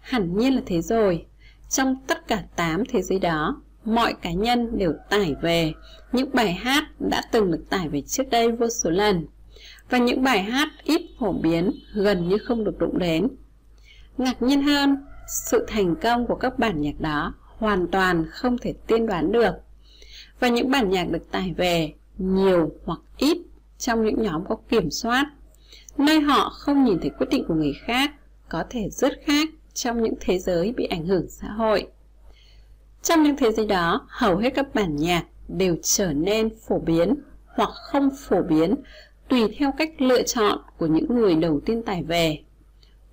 [0.00, 1.26] Hẳn nhiên là thế rồi.
[1.68, 5.72] Trong tất cả 8 thế giới đó, mọi cá nhân đều tải về
[6.12, 9.26] những bài hát đã từng được tải về trước đây vô số lần
[9.90, 13.28] và những bài hát ít phổ biến gần như không được đụng đến.
[14.18, 14.96] Ngạc nhiên hơn,
[15.28, 19.54] sự thành công của các bản nhạc đó hoàn toàn không thể tiên đoán được.
[20.40, 23.38] Và những bản nhạc được tải về nhiều hoặc ít
[23.78, 25.26] trong những nhóm có kiểm soát,
[25.98, 28.10] nơi họ không nhìn thấy quyết định của người khác,
[28.48, 31.86] có thể rất khác trong những thế giới bị ảnh hưởng xã hội.
[33.08, 37.14] Trong những thế giới đó, hầu hết các bản nhạc đều trở nên phổ biến
[37.46, 38.74] hoặc không phổ biến
[39.28, 42.38] tùy theo cách lựa chọn của những người đầu tiên tải về.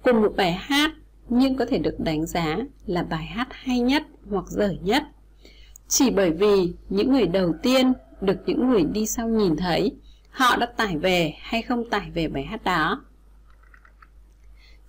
[0.03, 0.91] Cùng một bài hát
[1.29, 5.03] nhưng có thể được đánh giá là bài hát hay nhất hoặc dở nhất.
[5.87, 9.91] Chỉ bởi vì những người đầu tiên được những người đi sau nhìn thấy
[10.29, 13.03] họ đã tải về hay không tải về bài hát đó.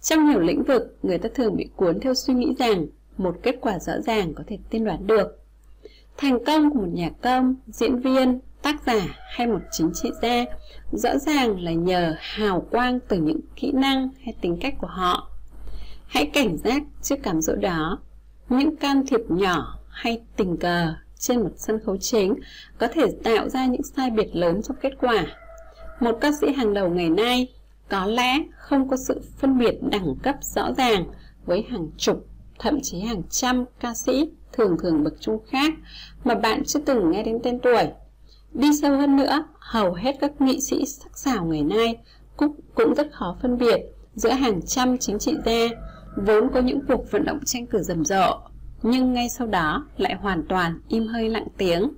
[0.02, 3.56] Trong nhiều lĩnh vực, người ta thường bị cuốn theo suy nghĩ rằng một kết
[3.60, 5.40] quả rõ ràng có thể tiên đoán được.
[6.16, 10.44] Thành công của một nhà công, diễn viên, tác giả hay một chính trị gia
[10.92, 15.30] rõ ràng là nhờ hào quang từ những kỹ năng hay tính cách của họ.
[16.06, 17.98] Hãy cảnh giác trước cám dỗ đó.
[18.48, 22.34] Những can thiệp nhỏ hay tình cờ trên một sân khấu chính
[22.78, 25.26] có thể tạo ra những sai biệt lớn trong kết quả.
[26.00, 27.48] Một ca sĩ hàng đầu ngày nay
[27.88, 31.04] có lẽ không có sự phân biệt đẳng cấp rõ ràng
[31.46, 32.26] với hàng chục,
[32.58, 35.74] thậm chí hàng trăm ca sĩ thường thường bậc trung khác
[36.24, 37.86] mà bạn chưa từng nghe đến tên tuổi.
[38.52, 41.96] Đi sâu hơn nữa, hầu hết các nghị sĩ sắc sảo ngày nay
[42.36, 43.80] cũng, cũng rất khó phân biệt
[44.14, 45.68] giữa hàng trăm chính trị gia
[46.16, 48.40] vốn có những cuộc vận động tranh cử rầm rộ,
[48.82, 51.92] nhưng ngay sau đó lại hoàn toàn im hơi lặng tiếng.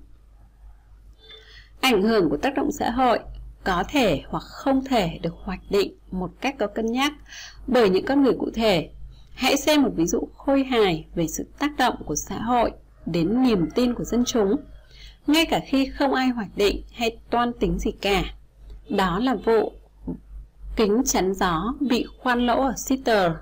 [1.80, 3.18] Ảnh hưởng của tác động xã hội
[3.64, 7.12] có thể hoặc không thể được hoạch định một cách có cân nhắc
[7.66, 8.90] bởi những con người cụ thể.
[9.36, 12.72] Hãy xem một ví dụ khôi hài về sự tác động của xã hội
[13.06, 14.56] đến niềm tin của dân chúng,
[15.26, 18.24] ngay cả khi không ai hoạch định hay toan tính gì cả.
[18.88, 19.72] Đó là vụ
[20.76, 23.32] kính chắn gió bị khoan lỗ ở Sitter.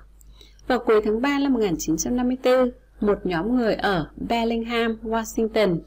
[0.67, 5.79] Vào cuối tháng 3 năm 1954, một nhóm người ở Bellingham, Washington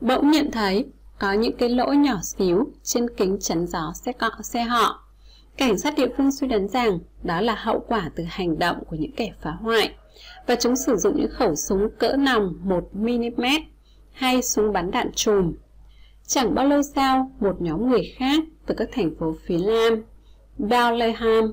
[0.00, 0.86] bỗng nhận thấy
[1.18, 5.07] có những cái lỗ nhỏ xíu trên kính chắn gió xe, cọ, xe họ.
[5.58, 8.96] Cảnh sát địa phương suy đoán rằng đó là hậu quả từ hành động của
[8.96, 9.94] những kẻ phá hoại
[10.46, 13.60] và chúng sử dụng những khẩu súng cỡ nòng 1mm
[14.12, 15.52] hay súng bắn đạn chùm.
[16.26, 20.04] Chẳng bao lâu sau, một nhóm người khác từ các thành phố phía Nam,
[20.58, 21.52] Bethlehem,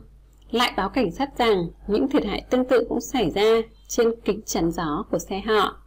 [0.51, 4.41] lại báo cảnh sát rằng những thiệt hại tương tự cũng xảy ra trên kính
[4.45, 5.77] chắn gió của xe họ.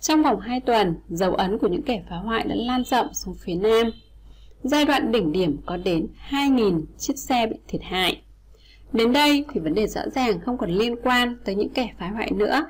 [0.00, 3.34] Trong vòng 2 tuần, dấu ấn của những kẻ phá hoại đã lan rộng xuống
[3.44, 3.90] phía Nam.
[4.68, 8.22] Giai đoạn đỉnh điểm có đến 2.000 chiếc xe bị thiệt hại.
[8.92, 12.08] Đến đây thì vấn đề rõ ràng không còn liên quan tới những kẻ phá
[12.08, 12.66] hoại nữa.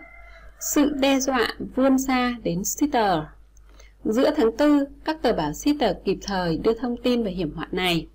[0.61, 3.19] Sự đe dọa vươn xa đến Sitter.
[4.05, 7.69] Giữa tháng 4, các tờ báo Sitter kịp thời đưa thông tin về hiểm họa
[7.73, 8.07] này.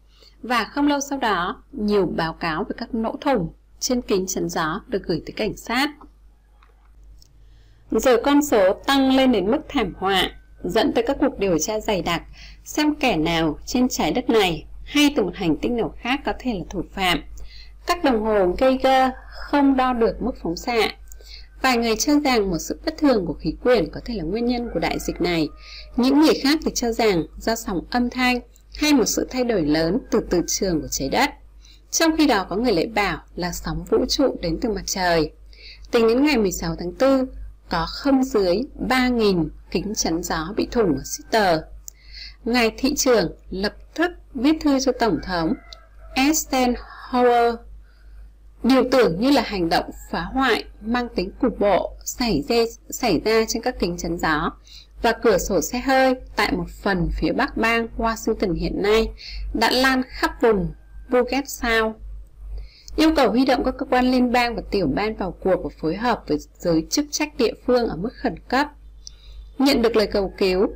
[0.42, 4.50] Và không lâu sau đó, nhiều báo cáo về các nỗ thủng trên kính chắn
[4.50, 5.90] gió được gửi tới cảnh sát.
[7.92, 10.30] Giờ con số tăng lên đến mức thảm họa,
[10.64, 12.24] dẫn tới các cuộc điều tra dày đặc,
[12.66, 16.34] xem kẻ nào trên trái đất này hay từ một hành tinh nào khác có
[16.40, 17.24] thể là thủ phạm.
[17.86, 20.92] Các đồng hồ Geiger không đo được mức phóng xạ.
[21.62, 24.46] Vài người cho rằng một sự bất thường của khí quyển có thể là nguyên
[24.46, 25.48] nhân của đại dịch này.
[25.96, 28.40] Những người khác thì cho rằng do sóng âm thanh
[28.76, 31.30] hay một sự thay đổi lớn từ từ trường của trái đất.
[31.92, 35.32] Trong khi đó có người lại bảo là sóng vũ trụ đến từ mặt trời.
[35.92, 37.26] Tính đến ngày 16 tháng 4,
[37.70, 41.60] có không dưới 3.000 kính chắn gió bị thủng ở Sitter.
[42.46, 45.54] Ngài thị trưởng lập tức viết thư cho Tổng thống
[46.16, 47.56] Eisenhower
[48.64, 52.56] Điều tưởng như là hành động phá hoại mang tính cục bộ xảy ra,
[52.90, 54.52] xảy ra trên các kính chắn gió
[55.02, 59.10] và cửa sổ xe hơi tại một phần phía bắc bang Washington hiện nay
[59.54, 60.72] đã lan khắp vùng
[61.10, 61.96] Puget Sound.
[62.96, 65.70] Yêu cầu huy động các cơ quan liên bang và tiểu ban vào cuộc và
[65.82, 68.68] phối hợp với giới chức trách địa phương ở mức khẩn cấp.
[69.60, 70.68] Nhận được lời cầu cứu,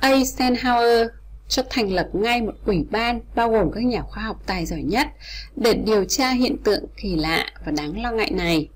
[0.00, 1.08] Eisenhower
[1.48, 4.82] cho thành lập ngay một ủy ban bao gồm các nhà khoa học tài giỏi
[4.82, 5.08] nhất
[5.56, 8.68] để điều tra hiện tượng kỳ lạ và đáng lo ngại này.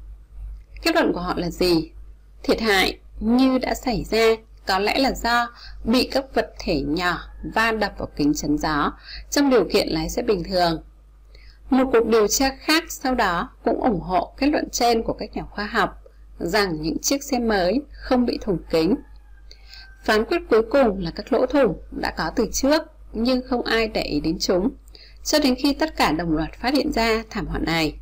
[0.82, 1.90] Kết luận của họ là gì?
[2.42, 4.26] Thiệt hại như đã xảy ra
[4.66, 5.48] có lẽ là do
[5.84, 7.18] bị các vật thể nhỏ
[7.54, 8.92] va đập vào kính chắn gió
[9.30, 10.82] trong điều kiện lái xe bình thường.
[11.70, 15.36] Một cuộc điều tra khác sau đó cũng ủng hộ kết luận trên của các
[15.36, 16.02] nhà khoa học
[16.40, 18.94] rằng những chiếc xe mới không bị thủng kính
[20.04, 23.88] Phán quyết cuối cùng là các lỗ thủng đã có từ trước nhưng không ai
[23.88, 24.70] để ý đến chúng
[25.24, 27.94] cho đến khi tất cả đồng loạt phát hiện ra thảm họa này.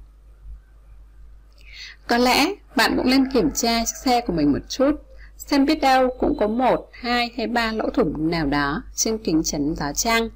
[2.06, 4.90] Có lẽ bạn cũng nên kiểm tra chiếc xe của mình một chút
[5.36, 9.42] xem biết đâu cũng có một, hai hay ba lỗ thủng nào đó trên kính
[9.44, 10.28] chắn gió trăng.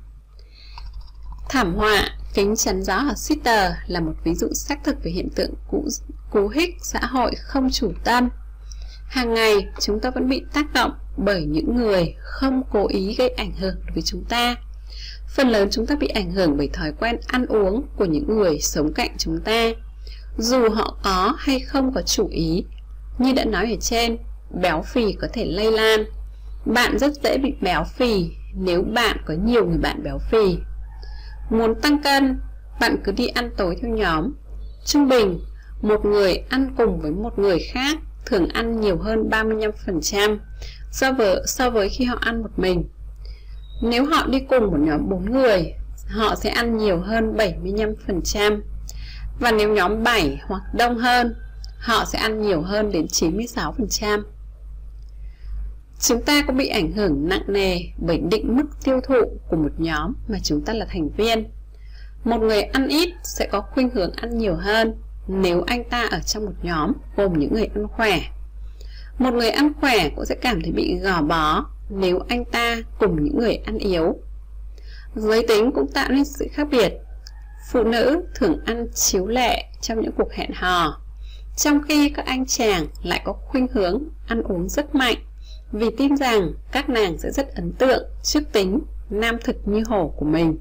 [1.49, 5.29] Thảm họa kính chắn gió ở Sitter là một ví dụ xác thực về hiện
[5.31, 5.89] tượng cũ,
[6.31, 8.29] cú hích xã hội không chủ tâm.
[9.07, 13.29] Hàng ngày chúng ta vẫn bị tác động bởi những người không cố ý gây
[13.29, 14.57] ảnh hưởng đối với chúng ta.
[15.35, 18.59] Phần lớn chúng ta bị ảnh hưởng bởi thói quen ăn uống của những người
[18.61, 19.69] sống cạnh chúng ta.
[20.39, 22.65] Dù họ có hay không có chủ ý,
[23.19, 24.17] như đã nói ở trên,
[24.63, 26.05] béo phì có thể lây lan.
[26.65, 30.57] Bạn rất dễ bị béo phì nếu bạn có nhiều người bạn béo phì.
[31.51, 32.41] Muốn tăng cân,
[32.81, 34.33] bạn cứ đi ăn tối theo nhóm.
[34.85, 35.41] Trung bình,
[35.83, 40.39] một người ăn cùng với một người khác thường ăn nhiều hơn 35%
[40.93, 42.85] so với, so với khi họ ăn một mình.
[43.83, 45.75] Nếu họ đi cùng một nhóm 4 người,
[46.09, 48.63] họ sẽ ăn nhiều hơn 75%.
[49.41, 51.35] Và nếu nhóm 7 hoặc đông hơn,
[51.79, 54.23] họ sẽ ăn nhiều hơn đến 96%.
[56.03, 59.73] Chúng ta cũng bị ảnh hưởng nặng nề bởi định mức tiêu thụ của một
[59.79, 61.45] nhóm mà chúng ta là thành viên.
[62.25, 64.95] Một người ăn ít sẽ có khuynh hướng ăn nhiều hơn
[65.29, 68.21] nếu anh ta ở trong một nhóm gồm những người ăn khỏe
[69.19, 73.25] một người ăn khỏe cũng sẽ cảm thấy bị gò bó nếu anh ta cùng
[73.25, 74.17] những người ăn yếu.
[75.15, 76.93] Giới tính cũng tạo nên sự khác biệt.
[77.71, 81.01] Phụ nữ thường ăn chiếu lệ trong những cuộc hẹn hò,
[81.57, 85.17] trong khi các anh chàng lại có khuynh hướng ăn uống rất mạnh
[85.73, 88.81] vì tin rằng các nàng sẽ rất ấn tượng trước tính
[89.11, 90.59] nam thực như hổ của mình.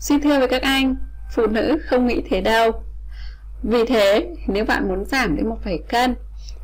[0.00, 0.96] Xin thưa với các anh,
[1.32, 2.82] phụ nữ không nghĩ thế đâu.
[3.62, 6.14] Vì thế, nếu bạn muốn giảm đến một vài cân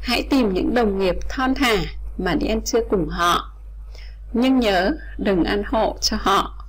[0.01, 1.77] hãy tìm những đồng nghiệp thon thả
[2.19, 3.51] mà đi ăn trưa cùng họ
[4.33, 6.65] nhưng nhớ đừng ăn hộ cho họ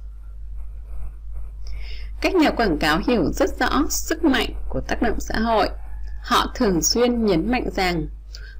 [2.22, 5.70] các nhà quảng cáo hiểu rất rõ sức mạnh của tác động xã hội
[6.24, 8.08] họ thường xuyên nhấn mạnh rằng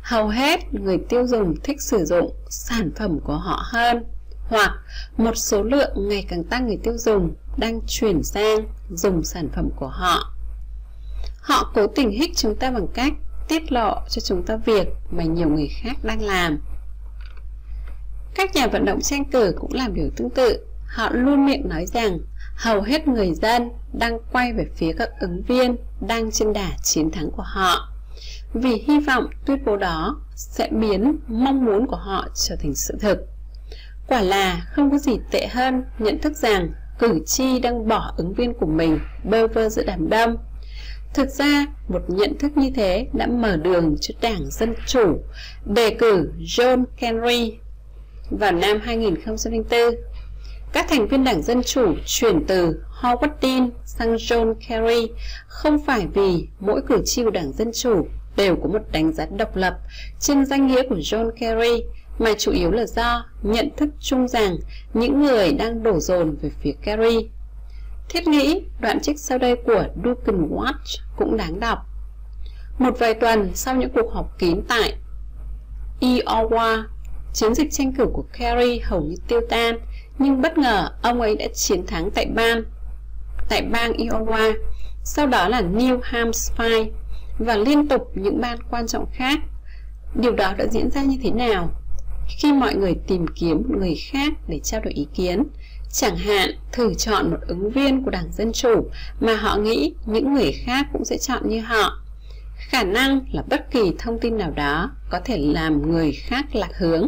[0.06, 4.04] hầu hết người tiêu dùng thích sử dụng sản phẩm của họ hơn,
[4.48, 4.72] hoặc
[5.18, 8.58] một số lượng ngày càng tăng người tiêu dùng đang chuyển sang
[8.90, 10.36] dùng sản phẩm của họ
[11.46, 13.14] họ cố tình hích chúng ta bằng cách
[13.48, 16.60] tiết lộ cho chúng ta việc mà nhiều người khác đang làm.
[18.36, 20.66] Các nhà vận động tranh cử cũng làm điều tương tự.
[20.88, 22.20] Họ luôn miệng nói rằng
[22.56, 25.76] hầu hết người dân đang quay về phía các ứng viên
[26.08, 27.95] đang trên đà chiến thắng của họ
[28.56, 32.98] vì hy vọng tuyên bố đó sẽ biến mong muốn của họ trở thành sự
[33.00, 33.18] thực.
[34.08, 38.34] Quả là không có gì tệ hơn nhận thức rằng cử tri đang bỏ ứng
[38.34, 40.38] viên của mình bơ vơ giữa đám đông
[41.16, 45.20] Thực ra, một nhận thức như thế đã mở đường cho Đảng Dân Chủ
[45.66, 47.58] đề cử John Kerry
[48.30, 49.80] vào năm 2004.
[50.74, 55.08] Các thành viên Đảng Dân Chủ chuyển từ Howard Dean sang John Kerry
[55.48, 58.08] không phải vì mỗi cử tri của Đảng Dân Chủ
[58.38, 59.78] đều có một đánh giá độc lập
[60.20, 61.84] trên danh nghĩa của John Kerry
[62.20, 64.58] mà chủ yếu là do nhận thức chung rằng
[64.94, 67.30] những người đang đổ dồn về phía Kerry
[68.10, 71.80] Thiết nghĩ đoạn trích sau đây của Duncan Watch cũng đáng đọc.
[72.80, 74.94] Một vài tuần sau những cuộc họp kín tại
[76.00, 76.84] Iowa,
[77.34, 79.78] chiến dịch tranh cử của Kerry hầu như tiêu tan,
[80.20, 82.64] nhưng bất ngờ ông ấy đã chiến thắng tại bang
[83.50, 84.54] tại bang Iowa,
[85.04, 86.86] sau đó là New Hampshire
[87.40, 89.40] và liên tục những ban quan trọng khác.
[90.16, 91.70] Điều đó đã diễn ra như thế nào?
[92.40, 95.44] Khi mọi người tìm kiếm một người khác để trao đổi ý kiến,
[95.92, 100.34] chẳng hạn thử chọn một ứng viên của Đảng Dân Chủ mà họ nghĩ những
[100.34, 102.02] người khác cũng sẽ chọn như họ.
[102.58, 106.78] Khả năng là bất kỳ thông tin nào đó có thể làm người khác lạc
[106.78, 107.08] hướng.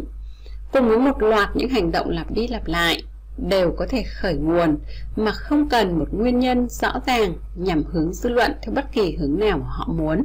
[0.72, 3.02] Cùng với một loạt những hành động lặp đi lặp lại,
[3.48, 4.78] đều có thể khởi nguồn
[5.16, 9.16] mà không cần một nguyên nhân rõ ràng nhằm hướng dư luận theo bất kỳ
[9.16, 10.24] hướng nào mà họ muốn.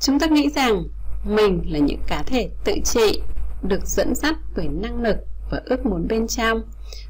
[0.00, 0.82] Chúng ta nghĩ rằng
[1.24, 3.22] mình là những cá thể tự trị,
[3.62, 5.16] được dẫn dắt bởi năng lực
[5.50, 6.62] và ước muốn bên trong.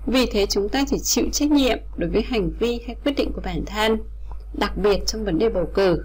[0.06, 3.32] Vì thế chúng ta chỉ chịu trách nhiệm đối với hành vi hay quyết định
[3.32, 3.98] của bản thân,
[4.54, 6.02] đặc biệt trong vấn đề bầu cử.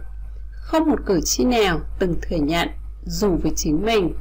[0.52, 2.70] Không một cử tri nào từng thừa nhận,
[3.06, 4.14] dù với chính mình,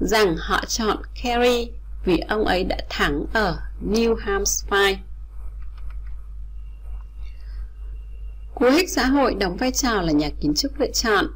[0.00, 1.70] rằng họ chọn Kerry
[2.04, 3.58] vì ông ấy đã thắng ở
[3.90, 4.98] New Hampshire.
[8.54, 11.26] Cú hích xã hội đóng vai trò là nhà kiến trúc lựa chọn.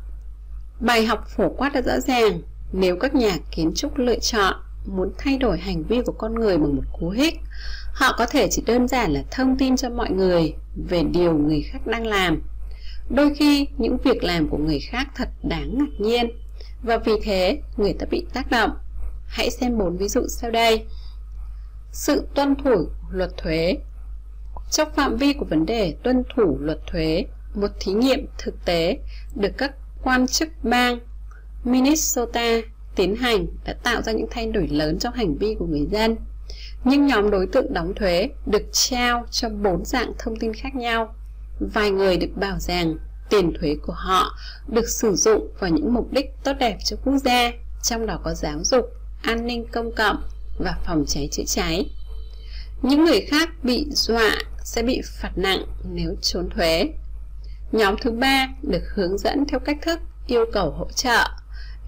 [0.81, 2.41] Bài học phổ quát đã rõ ràng,
[2.73, 4.55] nếu các nhà kiến trúc lựa chọn
[4.87, 7.35] muốn thay đổi hành vi của con người bằng một cú hích,
[7.93, 10.55] họ có thể chỉ đơn giản là thông tin cho mọi người
[10.89, 12.43] về điều người khác đang làm.
[13.11, 16.31] Đôi khi những việc làm của người khác thật đáng ngạc nhiên
[16.83, 18.71] và vì thế người ta bị tác động
[19.29, 20.87] Hãy xem bốn ví dụ sau đây.
[21.93, 23.77] Sự tuân thủ luật thuế
[24.71, 28.99] Trong phạm vi của vấn đề tuân thủ luật thuế, một thí nghiệm thực tế
[29.35, 29.73] được các
[30.03, 30.99] quan chức bang
[31.65, 32.61] Minnesota
[32.97, 36.17] tiến hành đã tạo ra những thay đổi lớn trong hành vi của người dân.
[36.85, 41.15] Nhưng nhóm đối tượng đóng thuế được trao cho bốn dạng thông tin khác nhau.
[41.61, 42.97] Vài người được bảo rằng
[43.31, 44.37] tiền thuế của họ
[44.69, 47.51] được sử dụng vào những mục đích tốt đẹp cho quốc gia,
[47.83, 48.85] trong đó có giáo dục,
[49.23, 50.23] an ninh công cộng
[50.59, 51.91] và phòng cháy chữa cháy.
[52.83, 56.89] Những người khác bị dọa sẽ bị phạt nặng nếu trốn thuế.
[57.73, 61.25] Nhóm thứ ba được hướng dẫn theo cách thức yêu cầu hỗ trợ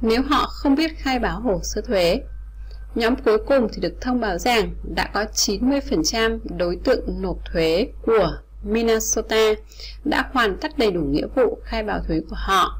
[0.03, 2.21] nếu họ không biết khai báo hồ sơ thuế.
[2.95, 7.89] Nhóm cuối cùng thì được thông báo rằng đã có 90% đối tượng nộp thuế
[8.03, 9.53] của Minnesota
[10.05, 12.79] đã hoàn tất đầy đủ nghĩa vụ khai báo thuế của họ.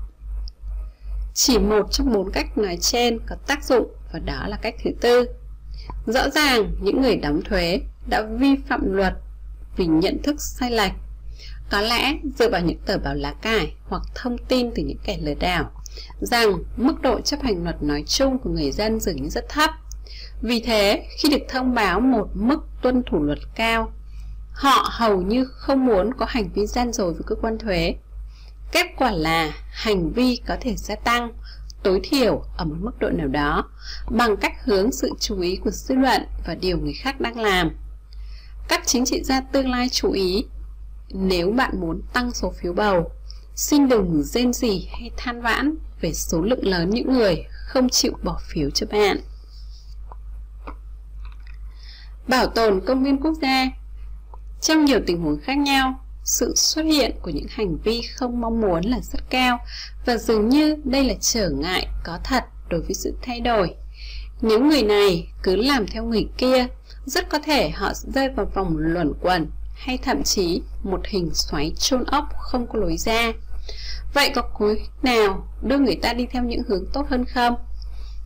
[1.35, 4.91] Chỉ một trong bốn cách nói trên có tác dụng và đó là cách thứ
[5.01, 5.29] tư.
[6.07, 9.15] Rõ ràng những người đóng thuế đã vi phạm luật
[9.77, 10.93] vì nhận thức sai lệch.
[11.71, 15.19] Có lẽ dựa vào những tờ báo lá cải hoặc thông tin từ những kẻ
[15.23, 15.71] lừa đảo
[16.21, 19.71] rằng mức độ chấp hành luật nói chung của người dân dường như rất thấp.
[20.43, 23.93] Vì thế, khi được thông báo một mức tuân thủ luật cao,
[24.53, 27.95] họ hầu như không muốn có hành vi gian dối với cơ quan thuế.
[28.73, 31.33] Kết quả là hành vi có thể gia tăng
[31.83, 33.71] tối thiểu ở một mức độ nào đó
[34.11, 37.71] bằng cách hướng sự chú ý của dư luận và điều người khác đang làm.
[38.69, 40.45] Các chính trị gia tương lai chú ý
[41.09, 43.11] nếu bạn muốn tăng số phiếu bầu,
[43.55, 48.13] xin đừng rên gì hay than vãn về số lượng lớn những người không chịu
[48.23, 49.21] bỏ phiếu cho bạn.
[52.29, 53.67] Bảo tồn công viên quốc gia
[54.61, 58.61] Trong nhiều tình huống khác nhau, sự xuất hiện của những hành vi không mong
[58.61, 59.59] muốn là rất cao
[60.07, 63.75] và dường như đây là trở ngại có thật đối với sự thay đổi.
[64.43, 66.67] Nếu người này cứ làm theo người kia,
[67.05, 71.73] rất có thể họ rơi vào vòng luẩn quẩn hay thậm chí một hình xoáy
[71.79, 73.33] chôn ốc không có lối ra.
[74.15, 77.55] Vậy có cối nào đưa người ta đi theo những hướng tốt hơn không?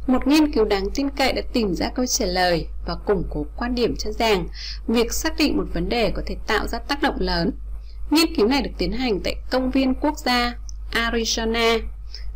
[0.07, 3.47] Một nghiên cứu đáng tin cậy đã tìm ra câu trả lời và củng cố
[3.57, 4.49] quan điểm cho rằng
[4.87, 7.51] việc xác định một vấn đề có thể tạo ra tác động lớn
[8.15, 10.55] Nghiên cứu này được tiến hành tại công viên quốc gia
[10.93, 11.79] Arizona,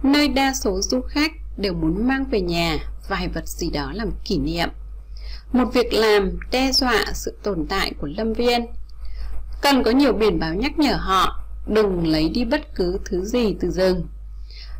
[0.03, 4.11] nơi đa số du khách đều muốn mang về nhà vài vật gì đó làm
[4.24, 4.68] kỷ niệm.
[5.53, 8.66] Một việc làm đe dọa sự tồn tại của lâm viên.
[9.62, 13.57] Cần có nhiều biển báo nhắc nhở họ đừng lấy đi bất cứ thứ gì
[13.61, 14.07] từ rừng.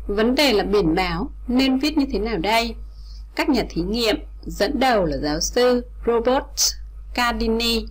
[0.07, 2.75] Vấn đề là biển báo nên viết như thế nào đây?
[3.35, 6.73] Các nhà thí nghiệm dẫn đầu là giáo sư Robert
[7.13, 7.85] Cardini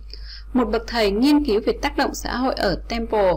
[0.53, 3.33] một bậc thầy nghiên cứu về tác động xã hội ở Temple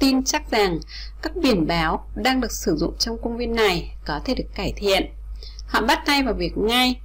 [0.00, 0.78] tin chắc rằng
[1.22, 4.72] các biển báo đang được sử dụng trong công viên này có thể được cải
[4.76, 5.10] thiện.
[5.66, 7.00] Họ bắt tay vào việc ngay.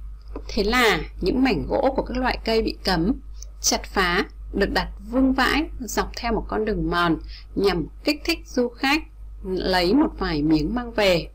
[0.48, 3.12] Thế là những mảnh gỗ của các loại cây bị cấm,
[3.60, 7.18] chặt phá được đặt vương vãi dọc theo một con đường mòn
[7.54, 9.02] nhằm kích thích du khách
[9.44, 11.28] lấy một vài miếng mang về.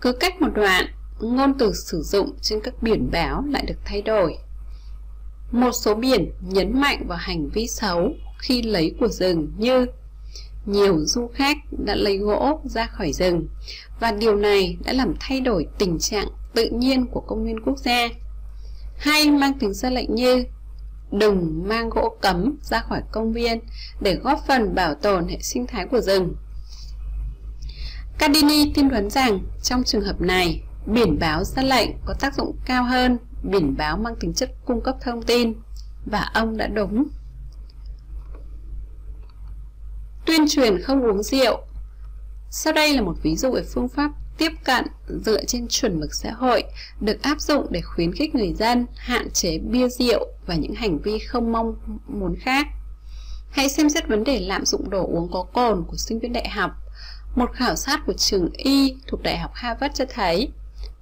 [0.00, 0.86] Cứ cách một đoạn,
[1.20, 4.38] ngôn từ sử dụng trên các biển báo lại được thay đổi.
[5.52, 9.86] Một số biển nhấn mạnh vào hành vi xấu khi lấy của rừng như
[10.66, 13.46] nhiều du khách đã lấy gỗ ra khỏi rừng
[14.00, 17.78] và điều này đã làm thay đổi tình trạng tự nhiên của công viên quốc
[17.78, 18.08] gia.
[18.96, 20.44] Hay mang tính ra lệnh như
[21.12, 23.60] đừng mang gỗ cấm ra khỏi công viên
[24.00, 26.34] để góp phần bảo tồn hệ sinh thái của rừng.
[28.18, 32.56] Cardini tin đoán rằng trong trường hợp này, biển báo ra lệnh có tác dụng
[32.66, 33.18] cao hơn
[33.50, 35.54] biển báo mang tính chất cung cấp thông tin
[36.06, 37.04] và ông đã đúng.
[40.26, 41.60] Tuyên truyền không uống rượu
[42.50, 46.14] Sau đây là một ví dụ về phương pháp tiếp cận dựa trên chuẩn mực
[46.14, 46.64] xã hội
[47.00, 50.98] được áp dụng để khuyến khích người dân hạn chế bia rượu và những hành
[50.98, 51.74] vi không mong
[52.06, 52.66] muốn khác.
[53.50, 56.48] Hãy xem xét vấn đề lạm dụng đồ uống có cồn của sinh viên đại
[56.48, 56.70] học.
[57.34, 60.52] Một khảo sát của trường Y thuộc Đại học Harvard cho thấy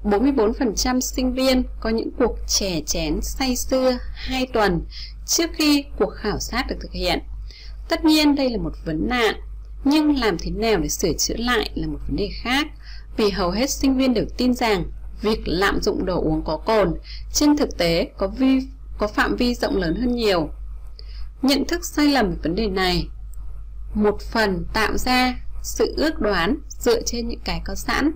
[0.04, 4.80] 44% sinh viên có những cuộc chè chén say sưa 2 tuần
[5.26, 7.18] trước khi cuộc khảo sát được thực hiện.
[7.88, 9.34] Tất nhiên đây là một vấn nạn,
[9.84, 12.66] nhưng làm thế nào để sửa chữa lại là một vấn đề khác,
[13.16, 14.84] vì hầu hết sinh viên đều tin rằng
[15.22, 16.94] việc lạm dụng đồ uống có cồn
[17.32, 18.60] trên thực tế có vi
[18.98, 20.50] có phạm vi rộng lớn hơn nhiều.
[21.42, 23.08] Nhận thức sai lầm về vấn đề này
[23.94, 28.12] một phần tạo ra sự ước đoán dựa trên những cái có sẵn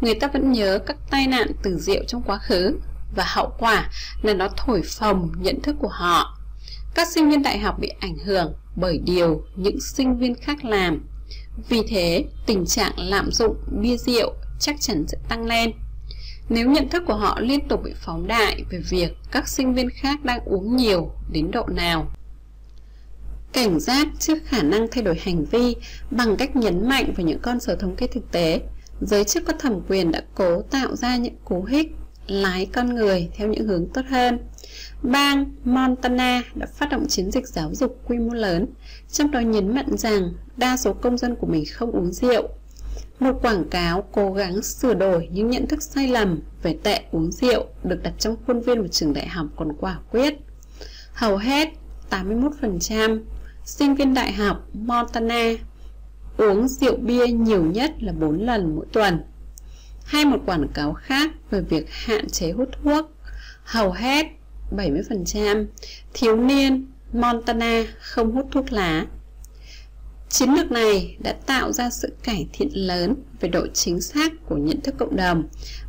[0.00, 2.78] người ta vẫn nhớ các tai nạn từ rượu trong quá khứ
[3.16, 3.90] và hậu quả
[4.22, 6.38] là nó thổi phồng nhận thức của họ.
[6.94, 11.06] Các sinh viên đại học bị ảnh hưởng bởi điều những sinh viên khác làm.
[11.68, 15.72] Vì thế, tình trạng lạm dụng bia rượu chắc chắn sẽ tăng lên.
[16.48, 19.90] Nếu nhận thức của họ liên tục bị phóng đại về việc các sinh viên
[19.90, 22.06] khác đang uống nhiều đến độ nào.
[23.52, 25.76] Cảnh giác trước khả năng thay đổi hành vi
[26.10, 28.60] bằng cách nhấn mạnh vào những con số thống kê thực tế
[29.06, 31.96] giới chức có thẩm quyền đã cố tạo ra những cú hích
[32.26, 34.38] lái con người theo những hướng tốt hơn.
[35.02, 38.66] Bang Montana đã phát động chiến dịch giáo dục quy mô lớn,
[39.12, 42.48] trong đó nhấn mạnh rằng đa số công dân của mình không uống rượu.
[43.20, 47.32] Một quảng cáo cố gắng sửa đổi những nhận thức sai lầm về tệ uống
[47.32, 50.34] rượu được đặt trong khuôn viên một trường đại học còn quả quyết.
[51.12, 51.68] Hầu hết
[52.10, 53.20] 81%
[53.64, 55.54] sinh viên đại học Montana
[56.36, 59.20] uống rượu bia nhiều nhất là 4 lần mỗi tuần.
[60.04, 63.10] Hay một quảng cáo khác về việc hạn chế hút thuốc,
[63.64, 64.26] hầu hết
[64.76, 65.66] 70%
[66.14, 69.06] thiếu niên Montana không hút thuốc lá.
[70.28, 74.56] Chiến lược này đã tạo ra sự cải thiện lớn về độ chính xác của
[74.56, 75.44] nhận thức cộng đồng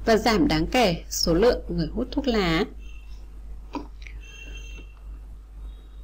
[0.06, 2.64] và giảm đáng kể số lượng người hút thuốc lá.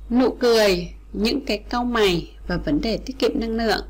[0.09, 3.85] Nụ cười, những cái cau mày và vấn đề tiết kiệm năng lượng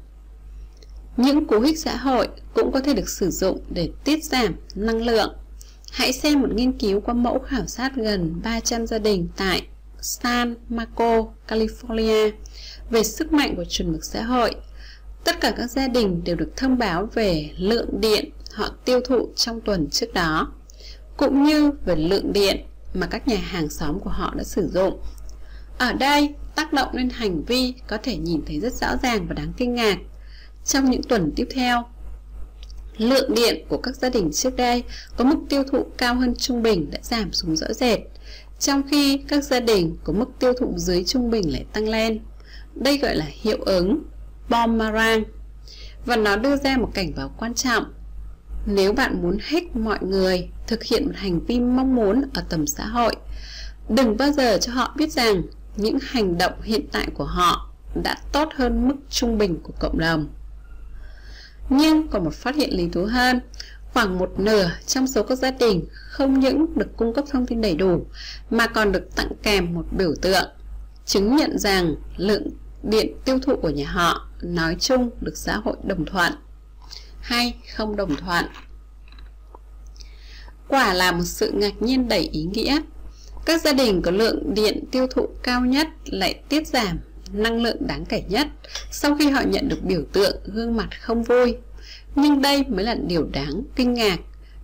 [1.18, 5.06] những cú hích xã hội cũng có thể được sử dụng để tiết giảm năng
[5.06, 5.36] lượng.
[5.92, 9.68] Hãy xem một nghiên cứu qua mẫu khảo sát gần 300 gia đình tại
[10.02, 12.32] San Marco, California
[12.90, 14.56] về sức mạnh của chuẩn mực xã hội.
[15.24, 19.30] Tất cả các gia đình đều được thông báo về lượng điện họ tiêu thụ
[19.36, 20.52] trong tuần trước đó,
[21.18, 25.00] cũng như về lượng điện mà các nhà hàng xóm của họ đã sử dụng.
[25.78, 29.34] Ở đây, tác động lên hành vi có thể nhìn thấy rất rõ ràng và
[29.34, 29.98] đáng kinh ngạc.
[30.66, 31.84] Trong những tuần tiếp theo,
[32.98, 34.84] lượng điện của các gia đình trước đây
[35.18, 38.00] có mức tiêu thụ cao hơn trung bình đã giảm xuống rõ rệt,
[38.60, 42.20] trong khi các gia đình có mức tiêu thụ dưới trung bình lại tăng lên.
[42.76, 44.04] Đây gọi là hiệu ứng
[44.50, 45.24] boomerang
[46.06, 47.84] và nó đưa ra một cảnh báo quan trọng.
[48.66, 52.68] Nếu bạn muốn hích mọi người thực hiện một hành vi mong muốn ở tầm
[52.68, 53.16] xã hội,
[53.90, 55.42] đừng bao giờ cho họ biết rằng
[55.76, 57.70] những hành động hiện tại của họ
[58.04, 60.28] đã tốt hơn mức trung bình của cộng đồng.
[61.74, 63.40] Nhưng có một phát hiện lý thú hơn,
[63.94, 67.62] khoảng một nửa trong số các gia đình không những được cung cấp thông tin
[67.62, 68.06] đầy đủ
[68.50, 70.50] mà còn được tặng kèm một biểu tượng
[71.06, 72.48] chứng nhận rằng lượng
[72.84, 76.34] điện tiêu thụ của nhà họ nói chung được xã hội đồng thuận
[77.22, 78.46] hay không đồng thuận.
[80.68, 82.82] Quả là một sự ngạc nhiên đầy ý nghĩa.
[83.46, 87.00] Các gia đình có lượng điện tiêu thụ cao nhất lại tiết giảm
[87.34, 88.48] năng lượng đáng kể nhất
[88.92, 91.56] sau khi họ nhận được biểu tượng gương mặt không vui.
[92.16, 94.18] Nhưng đây mới là điều đáng kinh ngạc.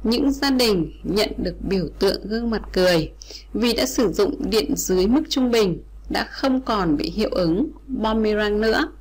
[0.04, 3.12] Những gia đình nhận được biểu tượng gương mặt cười
[3.54, 7.72] vì đã sử dụng điện dưới mức trung bình đã không còn bị hiệu ứng
[7.88, 8.92] boomerang nữa,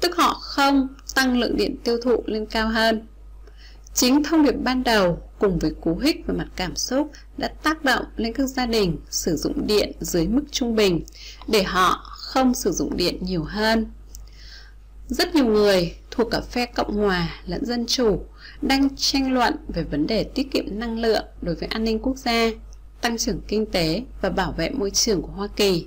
[0.00, 3.06] tức họ không tăng lượng điện tiêu thụ lên cao hơn.
[3.94, 7.84] Chính thông điệp ban đầu cùng với cú hích về mặt cảm xúc đã tác
[7.84, 11.04] động lên các gia đình sử dụng điện dưới mức trung bình
[11.48, 13.86] để họ không sử dụng điện nhiều hơn.
[15.08, 18.24] Rất nhiều người thuộc cả phe Cộng hòa lẫn Dân chủ
[18.62, 22.16] đang tranh luận về vấn đề tiết kiệm năng lượng đối với an ninh quốc
[22.16, 22.50] gia,
[23.00, 25.86] tăng trưởng kinh tế và bảo vệ môi trường của Hoa Kỳ.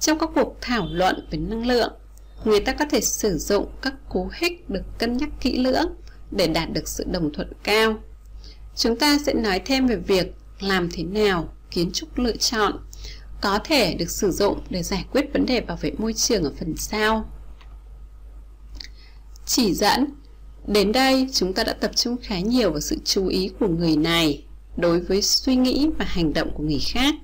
[0.00, 1.92] Trong các cuộc thảo luận về năng lượng,
[2.44, 5.92] người ta có thể sử dụng các cú hích được cân nhắc kỹ lưỡng
[6.30, 7.98] để đạt được sự đồng thuận cao.
[8.76, 12.78] Chúng ta sẽ nói thêm về việc làm thế nào kiến trúc lựa chọn
[13.40, 16.52] có thể được sử dụng để giải quyết vấn đề bảo vệ môi trường ở
[16.58, 17.30] phần sau.
[19.46, 20.06] Chỉ dẫn
[20.66, 23.96] Đến đây, chúng ta đã tập trung khá nhiều vào sự chú ý của người
[23.96, 24.44] này
[24.76, 27.14] đối với suy nghĩ và hành động của người khác.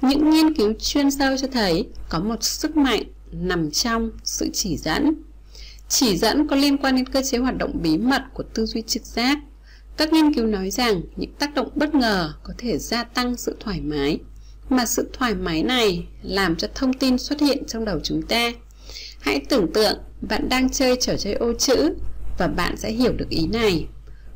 [0.00, 3.02] Những nghiên cứu chuyên sâu cho thấy có một sức mạnh
[3.32, 5.14] nằm trong sự chỉ dẫn.
[5.88, 8.82] Chỉ dẫn có liên quan đến cơ chế hoạt động bí mật của tư duy
[8.82, 9.38] trực giác.
[9.96, 13.56] Các nghiên cứu nói rằng những tác động bất ngờ có thể gia tăng sự
[13.60, 14.18] thoải mái,
[14.70, 18.52] mà sự thoải mái này làm cho thông tin xuất hiện trong đầu chúng ta.
[19.20, 21.94] Hãy tưởng tượng bạn đang chơi trò chơi ô chữ
[22.38, 23.86] và bạn sẽ hiểu được ý này.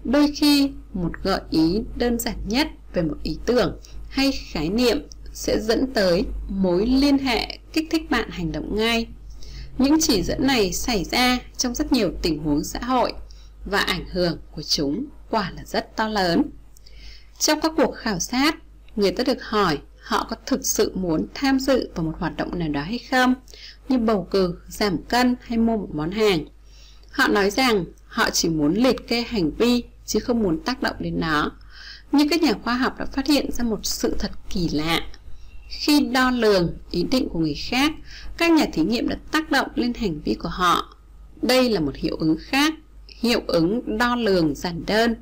[0.04, 4.98] Đôi khi, một gợi ý đơn giản nhất về một ý tưởng hay khái niệm
[5.32, 9.06] sẽ dẫn tới mối liên hệ kích thích bạn hành động ngay.
[9.78, 13.12] Những chỉ dẫn này xảy ra trong rất nhiều tình huống xã hội
[13.64, 16.42] và ảnh hưởng của chúng quả là rất to lớn.
[17.38, 18.56] Trong các cuộc khảo sát,
[18.96, 19.78] người ta được hỏi
[20.08, 23.34] họ có thực sự muốn tham dự vào một hoạt động nào đó hay không,
[23.88, 26.44] như bầu cử, giảm cân hay mua một món hàng.
[27.10, 30.96] Họ nói rằng họ chỉ muốn liệt kê hành vi chứ không muốn tác động
[30.98, 31.50] đến nó.
[32.12, 35.00] Nhưng các nhà khoa học đã phát hiện ra một sự thật kỳ lạ.
[35.68, 37.92] Khi đo lường ý định của người khác,
[38.38, 40.96] các nhà thí nghiệm đã tác động lên hành vi của họ.
[41.42, 42.74] Đây là một hiệu ứng khác,
[43.08, 45.14] hiệu ứng đo lường giản đơn.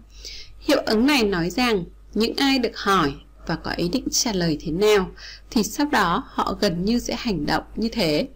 [0.61, 1.85] Hiệu ứng này nói rằng
[2.15, 3.15] những ai được hỏi
[3.47, 5.11] và có ý định trả lời thế nào
[5.51, 8.29] thì sau đó họ gần như sẽ hành động như thế.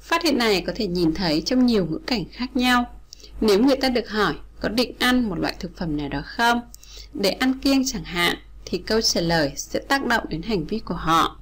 [0.00, 2.84] Phát hiện này có thể nhìn thấy trong nhiều ngữ cảnh khác nhau.
[3.40, 6.60] Nếu người ta được hỏi có định ăn một loại thực phẩm nào đó không,
[7.14, 10.78] để ăn kiêng chẳng hạn, thì câu trả lời sẽ tác động đến hành vi
[10.78, 11.40] của họ.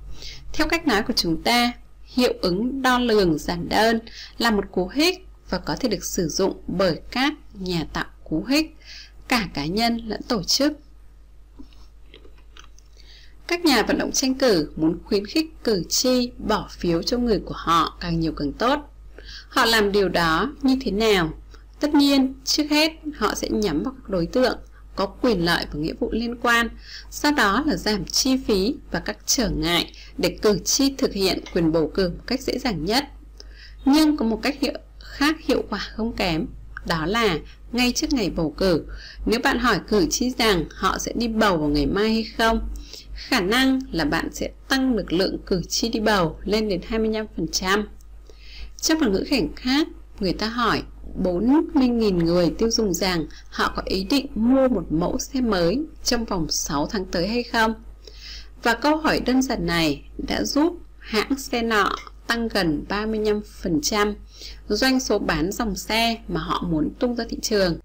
[0.52, 1.72] Theo cách nói của chúng ta,
[2.04, 4.00] hiệu ứng đo lường giản đơn
[4.38, 8.44] là một cú hích và có thể được sử dụng bởi các nhà tạo cú
[8.44, 8.76] hích,
[9.28, 10.72] cả cá nhân lẫn tổ chức.
[13.50, 17.40] Các nhà vận động tranh cử muốn khuyến khích cử tri bỏ phiếu cho người
[17.44, 18.78] của họ càng nhiều càng tốt.
[19.48, 21.30] Họ làm điều đó như thế nào?
[21.80, 24.58] Tất nhiên, trước hết họ sẽ nhắm vào các đối tượng
[24.96, 26.68] có quyền lợi và nghĩa vụ liên quan,
[27.10, 31.40] sau đó là giảm chi phí và các trở ngại để cử tri thực hiện
[31.54, 33.04] quyền bầu cử một cách dễ dàng nhất.
[33.84, 36.46] Nhưng có một cách hiệu khác hiệu quả không kém,
[36.86, 37.38] đó là
[37.72, 38.84] ngay trước ngày bầu cử,
[39.26, 42.68] nếu bạn hỏi cử tri rằng họ sẽ đi bầu vào ngày mai hay không,
[43.28, 47.84] khả năng là bạn sẽ tăng được lượng cử tri đi bầu lên đến 25%.
[48.76, 49.88] Trong một ngữ cảnh khác,
[50.20, 50.82] người ta hỏi
[51.22, 56.24] 40.000 người tiêu dùng rằng họ có ý định mua một mẫu xe mới trong
[56.24, 57.74] vòng 6 tháng tới hay không.
[58.62, 61.92] Và câu hỏi đơn giản này đã giúp hãng xe nọ
[62.26, 64.14] tăng gần 35%
[64.68, 67.78] doanh số bán dòng xe mà họ muốn tung ra thị trường.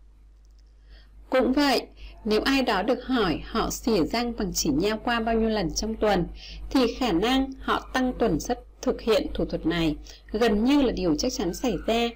[1.30, 1.88] Cũng vậy,
[2.26, 5.74] nếu ai đó được hỏi họ xỉa răng bằng chỉ nhau qua bao nhiêu lần
[5.74, 6.28] trong tuần,
[6.70, 9.96] thì khả năng họ tăng tuần suất thực hiện thủ thuật này
[10.32, 12.08] gần như là điều chắc chắn xảy ra.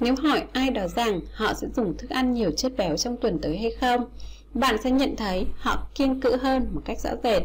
[0.00, 3.38] Nếu hỏi ai đó rằng họ sẽ dùng thức ăn nhiều chất béo trong tuần
[3.42, 4.04] tới hay không,
[4.54, 7.42] bạn sẽ nhận thấy họ kiên cữ hơn một cách rõ rệt.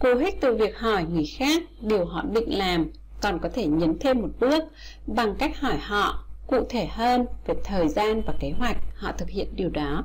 [0.00, 2.90] Cố hết từ việc hỏi người khác điều họ định làm
[3.22, 4.64] còn có thể nhấn thêm một bước
[5.06, 9.28] bằng cách hỏi họ cụ thể hơn về thời gian và kế hoạch họ thực
[9.28, 10.04] hiện điều đó.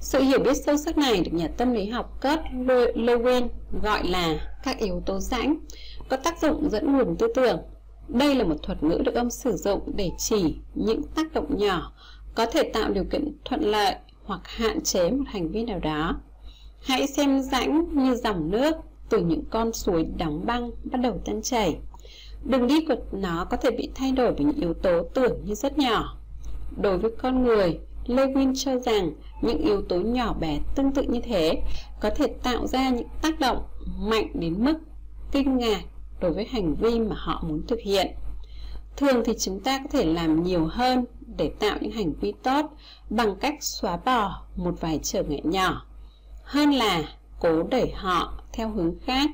[0.00, 2.40] Sự hiểu biết sâu sắc này được nhà tâm lý học Kurt
[2.94, 3.48] Lewin
[3.82, 5.56] gọi là các yếu tố rãnh,
[6.08, 7.58] có tác dụng dẫn nguồn tư tưởng.
[8.08, 11.92] Đây là một thuật ngữ được ông sử dụng để chỉ những tác động nhỏ
[12.34, 13.94] có thể tạo điều kiện thuận lợi
[14.24, 16.20] hoặc hạn chế một hành vi nào đó.
[16.82, 18.76] Hãy xem rãnh như dòng nước
[19.08, 21.78] từ những con suối đóng băng bắt đầu tan chảy.
[22.44, 25.54] Đường đi của nó có thể bị thay đổi bởi những yếu tố tưởng như
[25.54, 26.16] rất nhỏ.
[26.82, 31.20] Đối với con người, Lewin cho rằng những yếu tố nhỏ bé tương tự như
[31.20, 31.62] thế
[32.00, 33.62] có thể tạo ra những tác động
[33.98, 34.78] mạnh đến mức
[35.32, 35.82] kinh ngạc
[36.20, 38.06] đối với hành vi mà họ muốn thực hiện.
[38.96, 41.04] Thường thì chúng ta có thể làm nhiều hơn
[41.36, 42.66] để tạo những hành vi tốt
[43.10, 45.86] bằng cách xóa bỏ một vài trở ngại nhỏ,
[46.42, 47.02] hơn là
[47.40, 49.30] cố đẩy họ theo hướng khác.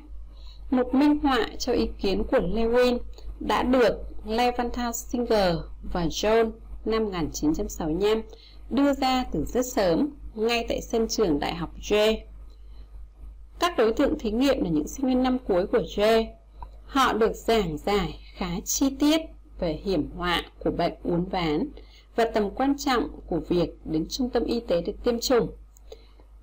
[0.71, 2.97] Một minh họa cho ý kiến của Lewin
[3.39, 3.93] đã được
[4.25, 5.55] Levanta Singer
[5.93, 6.51] và John
[6.85, 8.21] năm 1965
[8.69, 12.25] đưa ra từ rất sớm ngay tại sân trường Đại học Yale.
[13.59, 16.35] Các đối tượng thí nghiệm là những sinh viên năm cuối của Yale.
[16.85, 19.21] Họ được giảng giải khá chi tiết
[19.59, 21.67] về hiểm họa của bệnh uốn ván
[22.15, 25.47] và tầm quan trọng của việc đến trung tâm y tế để tiêm chủng.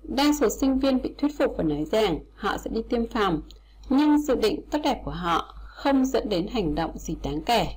[0.03, 3.41] Đa số sinh viên bị thuyết phục và nói rằng họ sẽ đi tiêm phòng,
[3.89, 7.67] nhưng dự định tốt đẹp của họ không dẫn đến hành động gì đáng kể.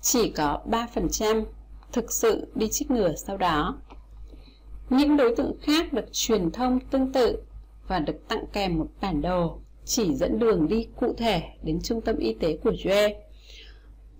[0.00, 1.44] Chỉ có 3%
[1.92, 3.78] thực sự đi chích ngừa sau đó.
[4.90, 7.42] Những đối tượng khác được truyền thông tương tự
[7.88, 12.00] và được tặng kèm một bản đồ chỉ dẫn đường đi cụ thể đến trung
[12.00, 13.14] tâm y tế của Joe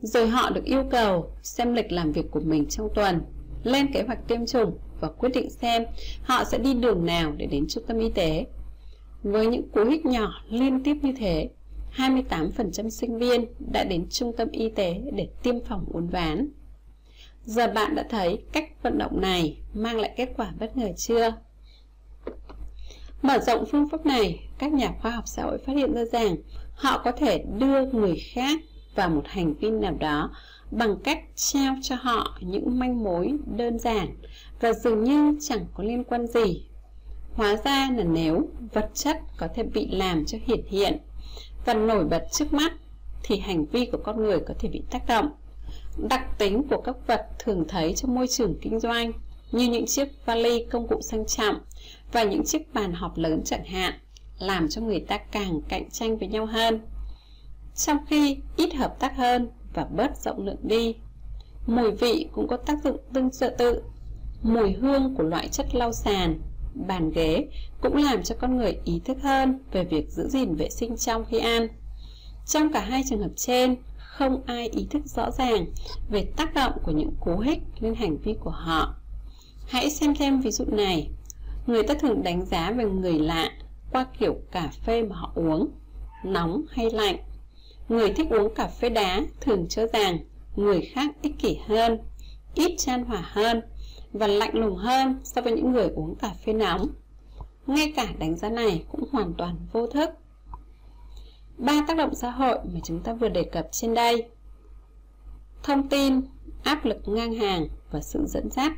[0.03, 3.21] Rồi họ được yêu cầu xem lịch làm việc của mình trong tuần
[3.63, 5.85] lên kế hoạch tiêm chủng và quyết định xem
[6.23, 8.47] họ sẽ đi đường nào để đến trung tâm y tế.
[9.23, 11.51] Với những cú hích nhỏ liên tiếp như thế,
[11.97, 16.49] 28% sinh viên đã đến trung tâm y tế để tiêm phòng uốn ván.
[17.49, 21.33] Giờ bạn đã thấy cách vận động này mang lại kết quả bất ngờ chưa?
[23.23, 26.37] Mở rộng phương pháp này, các nhà khoa học xã hội phát hiện ra rằng
[26.75, 28.61] họ có thể đưa người khác
[28.95, 30.31] vào một hành vi nào đó
[30.71, 34.09] bằng cách trao cho họ những manh mối đơn giản
[34.61, 36.67] và dường như chẳng có liên quan gì.
[37.35, 40.99] Hóa ra là nếu vật chất có thể bị làm cho hiển hiện
[41.65, 42.73] và nổi bật trước mắt
[43.23, 45.29] thì hành vi của con người có thể bị tác động.
[45.99, 49.13] Đặc tính của các vật thường thấy trong môi trường kinh doanh,
[49.53, 51.57] như những chiếc vali công cụ sang trọng
[52.13, 53.95] và những chiếc bàn họp lớn chẳng hạn,
[54.39, 56.81] làm cho người ta càng cạnh tranh với nhau hơn.
[57.77, 60.95] Trong khi ít hợp tác hơn và bớt rộng lượng đi,
[61.67, 63.83] mùi vị cũng có tác dụng tương tự tự.
[64.43, 66.41] Mùi hương của loại chất lau sàn,
[66.75, 67.47] bàn ghế
[67.81, 71.25] cũng làm cho con người ý thức hơn về việc giữ gìn vệ sinh trong
[71.25, 71.69] khi ăn.
[72.47, 73.77] Trong cả hai trường hợp trên
[74.19, 75.67] không ai ý thức rõ ràng
[76.11, 78.95] về tác động của những cú hích lên hành vi của họ.
[79.67, 81.11] Hãy xem thêm ví dụ này.
[81.67, 83.51] Người ta thường đánh giá về người lạ
[83.93, 85.69] qua kiểu cà phê mà họ uống,
[86.25, 87.17] nóng hay lạnh.
[87.89, 90.19] Người thích uống cà phê đá thường cho rằng
[90.57, 91.99] người khác ích kỷ hơn,
[92.55, 93.61] ít chan hòa hơn
[94.13, 96.89] và lạnh lùng hơn so với những người uống cà phê nóng.
[97.67, 100.11] Ngay cả đánh giá này cũng hoàn toàn vô thức
[101.59, 104.29] ba tác động xã hội mà chúng ta vừa đề cập trên đây.
[105.63, 106.21] Thông tin,
[106.63, 108.73] áp lực ngang hàng và sự dẫn dắt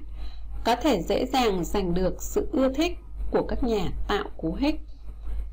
[0.64, 2.98] có thể dễ dàng giành được sự ưa thích
[3.30, 4.80] của các nhà tạo cú hích.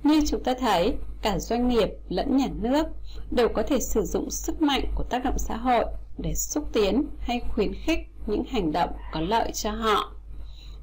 [0.03, 2.87] Như chúng ta thấy, cả doanh nghiệp lẫn nhà nước
[3.31, 5.85] đều có thể sử dụng sức mạnh của tác động xã hội
[6.17, 10.11] để xúc tiến hay khuyến khích những hành động có lợi cho họ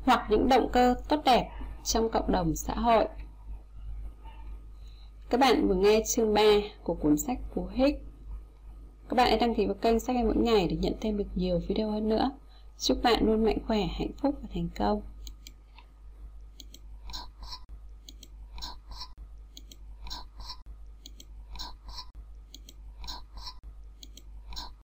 [0.05, 1.51] hoặc những động cơ tốt đẹp
[1.85, 3.09] trong cộng đồng xã hội
[5.31, 6.43] các bạn vừa nghe chương 3
[6.83, 7.99] của cuốn sách Cú Hích.
[9.09, 11.25] Các bạn hãy đăng ký vào kênh sách em mỗi ngày để nhận thêm được
[11.35, 12.31] nhiều video hơn nữa.
[12.79, 15.03] Chúc bạn luôn mạnh khỏe, hạnh phúc và thành công.